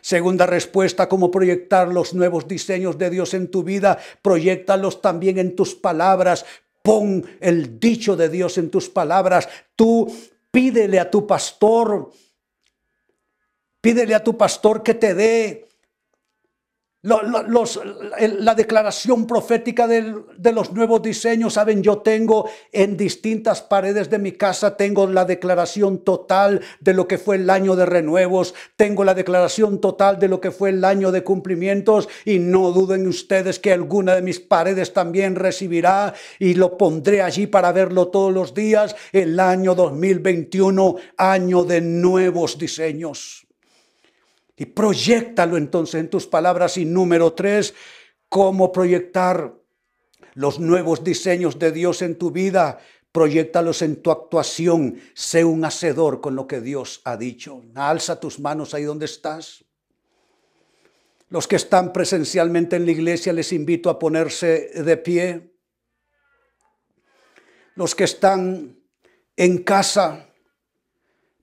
Segunda 0.00 0.44
respuesta, 0.44 1.08
cómo 1.08 1.30
proyectar 1.30 1.86
los 1.86 2.14
nuevos 2.14 2.48
diseños 2.48 2.98
de 2.98 3.10
Dios 3.10 3.32
en 3.32 3.48
tu 3.48 3.62
vida. 3.62 4.00
Proyectalos 4.20 5.00
también 5.00 5.38
en 5.38 5.54
tus 5.54 5.76
palabras. 5.76 6.44
Pon 6.82 7.24
el 7.38 7.78
dicho 7.78 8.16
de 8.16 8.28
Dios 8.28 8.58
en 8.58 8.70
tus 8.70 8.88
palabras. 8.88 9.48
Tú 9.76 10.12
pídele 10.50 10.98
a 10.98 11.08
tu 11.08 11.28
pastor, 11.28 12.10
pídele 13.80 14.16
a 14.16 14.24
tu 14.24 14.36
pastor 14.36 14.82
que 14.82 14.94
te 14.94 15.14
dé 15.14 15.68
la 17.04 18.54
declaración 18.54 19.26
profética 19.26 19.86
de 19.86 20.52
los 20.52 20.72
nuevos 20.72 21.02
diseños, 21.02 21.52
saben, 21.52 21.82
yo 21.82 21.98
tengo 21.98 22.48
en 22.72 22.96
distintas 22.96 23.60
paredes 23.60 24.08
de 24.08 24.18
mi 24.18 24.32
casa, 24.32 24.74
tengo 24.74 25.06
la 25.06 25.26
declaración 25.26 25.98
total 25.98 26.62
de 26.80 26.94
lo 26.94 27.06
que 27.06 27.18
fue 27.18 27.36
el 27.36 27.50
año 27.50 27.76
de 27.76 27.84
renuevos, 27.84 28.54
tengo 28.76 29.04
la 29.04 29.12
declaración 29.12 29.82
total 29.82 30.18
de 30.18 30.28
lo 30.28 30.40
que 30.40 30.50
fue 30.50 30.70
el 30.70 30.82
año 30.82 31.12
de 31.12 31.22
cumplimientos 31.22 32.08
y 32.24 32.38
no 32.38 32.72
duden 32.72 33.06
ustedes 33.06 33.58
que 33.58 33.74
alguna 33.74 34.14
de 34.14 34.22
mis 34.22 34.40
paredes 34.40 34.94
también 34.94 35.36
recibirá 35.36 36.14
y 36.38 36.54
lo 36.54 36.78
pondré 36.78 37.20
allí 37.20 37.46
para 37.46 37.72
verlo 37.72 38.08
todos 38.08 38.32
los 38.32 38.54
días, 38.54 38.96
el 39.12 39.38
año 39.38 39.74
2021, 39.74 40.96
año 41.18 41.64
de 41.64 41.82
nuevos 41.82 42.58
diseños. 42.58 43.43
Y 44.56 44.66
proyectalo 44.66 45.56
entonces 45.56 46.00
en 46.00 46.08
tus 46.08 46.26
palabras. 46.26 46.76
Y 46.76 46.84
número 46.84 47.32
tres, 47.32 47.74
cómo 48.28 48.70
proyectar 48.72 49.54
los 50.34 50.60
nuevos 50.60 51.02
diseños 51.02 51.58
de 51.58 51.72
Dios 51.72 52.02
en 52.02 52.16
tu 52.16 52.30
vida. 52.30 52.78
Proyectalos 53.10 53.82
en 53.82 54.02
tu 54.02 54.10
actuación. 54.10 55.00
Sé 55.14 55.44
un 55.44 55.64
hacedor 55.64 56.20
con 56.20 56.36
lo 56.36 56.46
que 56.46 56.60
Dios 56.60 57.00
ha 57.04 57.16
dicho. 57.16 57.62
Alza 57.74 58.20
tus 58.20 58.38
manos 58.38 58.74
ahí 58.74 58.84
donde 58.84 59.06
estás. 59.06 59.64
Los 61.28 61.48
que 61.48 61.56
están 61.56 61.92
presencialmente 61.92 62.76
en 62.76 62.84
la 62.84 62.92
iglesia 62.92 63.32
les 63.32 63.52
invito 63.52 63.90
a 63.90 63.98
ponerse 63.98 64.70
de 64.84 64.96
pie. 64.96 65.54
Los 67.74 67.94
que 67.94 68.04
están 68.04 68.78
en 69.36 69.64
casa 69.64 70.28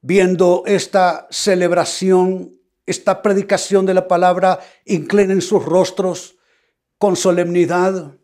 viendo 0.01 0.63
esta 0.65 1.27
celebración 1.29 2.60
esta 2.91 3.21
predicación 3.21 3.85
de 3.85 3.95
la 3.95 4.07
palabra, 4.07 4.59
inclinen 4.85 5.41
sus 5.41 5.65
rostros 5.65 6.37
con 6.97 7.15
solemnidad 7.15 8.15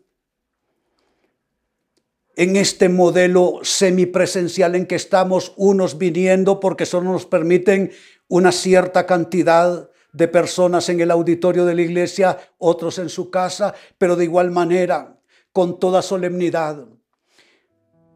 en 2.36 2.54
este 2.54 2.88
modelo 2.88 3.58
semipresencial 3.62 4.76
en 4.76 4.86
que 4.86 4.94
estamos 4.94 5.52
unos 5.56 5.98
viniendo 5.98 6.60
porque 6.60 6.86
solo 6.86 7.10
nos 7.10 7.26
permiten 7.26 7.90
una 8.28 8.52
cierta 8.52 9.06
cantidad 9.06 9.90
de 10.12 10.28
personas 10.28 10.88
en 10.88 11.00
el 11.00 11.10
auditorio 11.10 11.64
de 11.64 11.74
la 11.74 11.82
iglesia, 11.82 12.38
otros 12.58 13.00
en 13.00 13.08
su 13.08 13.30
casa, 13.30 13.74
pero 13.98 14.14
de 14.14 14.24
igual 14.24 14.52
manera, 14.52 15.18
con 15.52 15.80
toda 15.80 16.00
solemnidad, 16.00 16.86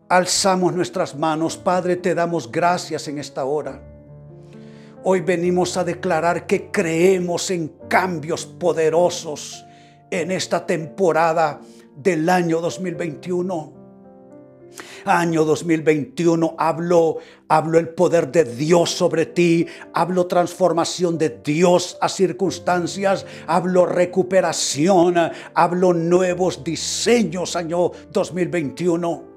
alzamos 0.09 0.73
nuestras 0.73 1.17
manos. 1.17 1.57
Padre, 1.57 1.97
te 1.97 2.15
damos 2.15 2.53
gracias 2.53 3.09
en 3.09 3.19
esta 3.19 3.45
hora. 3.45 3.92
Hoy 5.05 5.21
venimos 5.21 5.77
a 5.77 5.85
declarar 5.85 6.47
que 6.47 6.71
creemos 6.71 7.51
en 7.51 7.69
cambios 7.89 8.47
poderosos 8.47 9.65
en 10.11 10.31
esta 10.31 10.65
temporada 10.65 11.61
del 11.97 12.29
año 12.29 12.61
2021 12.61 13.83
año 15.05 15.45
2021 15.45 16.55
hablo, 16.59 17.19
hablo 17.49 17.79
el 17.79 17.89
poder 17.89 18.31
de 18.31 18.45
Dios 18.45 18.91
sobre 18.91 19.27
ti, 19.27 19.67
hablo 19.93 20.27
transformación 20.27 21.19
de 21.19 21.41
Dios 21.45 21.99
a 22.01 22.09
circunstancias, 22.09 23.27
hablo 23.47 23.87
recuperación, 23.87 25.17
hablo 25.55 25.93
nuevos 25.93 26.63
diseños 26.63 27.57
año 27.57 27.91
2021. 28.13 29.32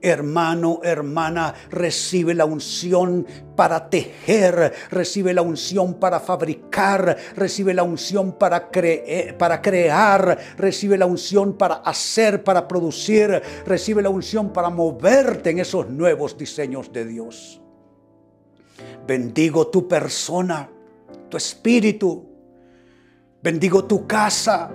Hermano, 0.00 0.78
hermana, 0.84 1.52
recibe 1.70 2.32
la 2.32 2.44
unción 2.44 3.26
para 3.56 3.90
tejer, 3.90 4.72
recibe 4.90 5.34
la 5.34 5.42
unción 5.42 5.94
para 5.94 6.20
fabricar, 6.20 7.16
recibe 7.34 7.74
la 7.74 7.82
unción 7.82 8.38
para, 8.38 8.70
para 9.36 9.60
crear, 9.60 10.38
recibe 10.56 10.96
la 10.96 11.06
unción 11.06 11.54
para 11.54 11.76
hacer, 11.76 12.44
para 12.44 12.68
producir, 12.68 13.42
recibe 13.66 14.00
la 14.00 14.10
unción 14.10 14.52
para 14.52 14.70
moverte 14.70 15.50
en 15.50 15.58
esos 15.58 15.90
nuevos 15.90 16.38
diseños 16.38 16.92
de 16.92 17.04
Dios. 17.04 17.60
Bendigo 19.04 19.66
tu 19.66 19.88
persona, 19.88 20.70
tu 21.28 21.36
espíritu, 21.36 22.24
bendigo 23.42 23.84
tu 23.84 24.06
casa, 24.06 24.70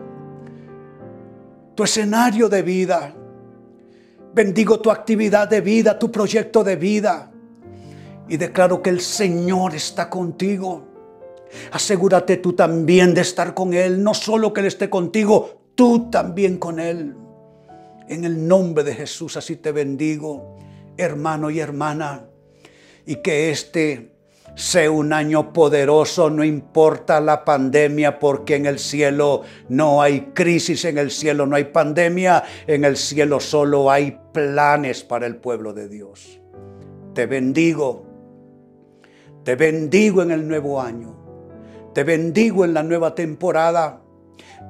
tu 1.76 1.84
escenario 1.86 2.50
de 2.50 2.62
vida 2.62 3.16
Bendigo 4.34 4.80
tu 4.80 4.90
actividad 4.90 5.48
de 5.48 5.62
vida, 5.62 6.00
tu 6.00 6.12
proyecto 6.12 6.64
de 6.64 6.76
vida. 6.76 7.32
Y 8.28 8.38
declaro 8.38 8.82
que 8.82 8.90
el 8.90 9.00
Señor 9.00 9.76
está 9.76 10.10
contigo. 10.10 10.88
Asegúrate 11.72 12.38
tú 12.38 12.54
también 12.54 13.14
de 13.14 13.22
estar 13.22 13.54
con 13.54 13.74
Él. 13.74 14.04
No 14.04 14.14
solo 14.14 14.52
que 14.52 14.62
Él 14.62 14.68
esté 14.68 14.90
contigo, 14.90 15.62
tú 15.76 16.10
también 16.10 16.58
con 16.58 16.80
Él. 16.80 17.16
En 18.08 18.26
el 18.26 18.48
nombre 18.48 18.84
de 18.84 18.96
Jesús 18.96 19.38
así 19.38 19.56
te 19.56 19.72
bendigo, 19.72 20.58
hermano 20.98 21.52
y 21.52 21.60
hermana. 21.60 22.26
Y 23.06 23.18
que 23.18 23.52
este 23.52 24.13
Sé 24.56 24.88
un 24.88 25.14
año 25.14 25.52
poderoso, 25.52 26.30
no 26.30 26.44
importa 26.44 27.20
la 27.20 27.44
pandemia, 27.44 28.20
porque 28.20 28.56
en 28.56 28.68
el 28.68 28.78
cielo 28.78 29.42
no 29.70 30.02
hay 30.02 30.32
crisis, 30.34 30.86
en 30.86 31.00
el 31.00 31.10
cielo 31.10 31.48
no 31.48 31.56
hay 31.56 31.66
pandemia, 31.66 32.44
en 32.68 32.86
el 32.86 32.96
cielo 32.96 33.40
solo 33.40 33.90
hay 33.90 34.20
planes 34.32 35.04
para 35.04 35.26
el 35.26 35.38
pueblo 35.38 35.74
de 35.74 35.90
Dios. 35.90 36.40
Te 37.16 37.26
bendigo, 37.26 38.06
te 39.44 39.56
bendigo 39.56 40.22
en 40.22 40.30
el 40.30 40.48
nuevo 40.48 40.80
año, 40.80 41.16
te 41.96 42.04
bendigo 42.04 42.64
en 42.64 42.76
la 42.76 42.84
nueva 42.84 43.16
temporada, 43.16 44.02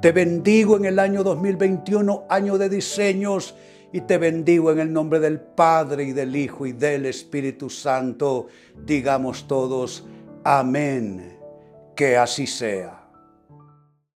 te 0.02 0.13
bendigo 0.13 0.78
en 0.78 0.86
el 0.86 0.98
año 0.98 1.24
2021, 1.24 2.26
año 2.30 2.58
de 2.58 2.69
diseños 2.69 3.54
y 3.93 4.01
te 4.01 4.17
bendigo 4.17 4.71
en 4.71 4.79
el 4.79 4.91
nombre 4.91 5.19
del 5.19 5.39
Padre 5.39 6.03
y 6.03 6.13
del 6.13 6.36
Hijo 6.36 6.65
y 6.65 6.73
del 6.73 7.06
Espíritu 7.06 7.69
Santo. 7.69 8.47
Digamos 8.84 9.47
todos, 9.47 10.03
amén. 10.43 11.38
Que 11.95 12.17
así 12.17 12.47
sea. 12.47 13.02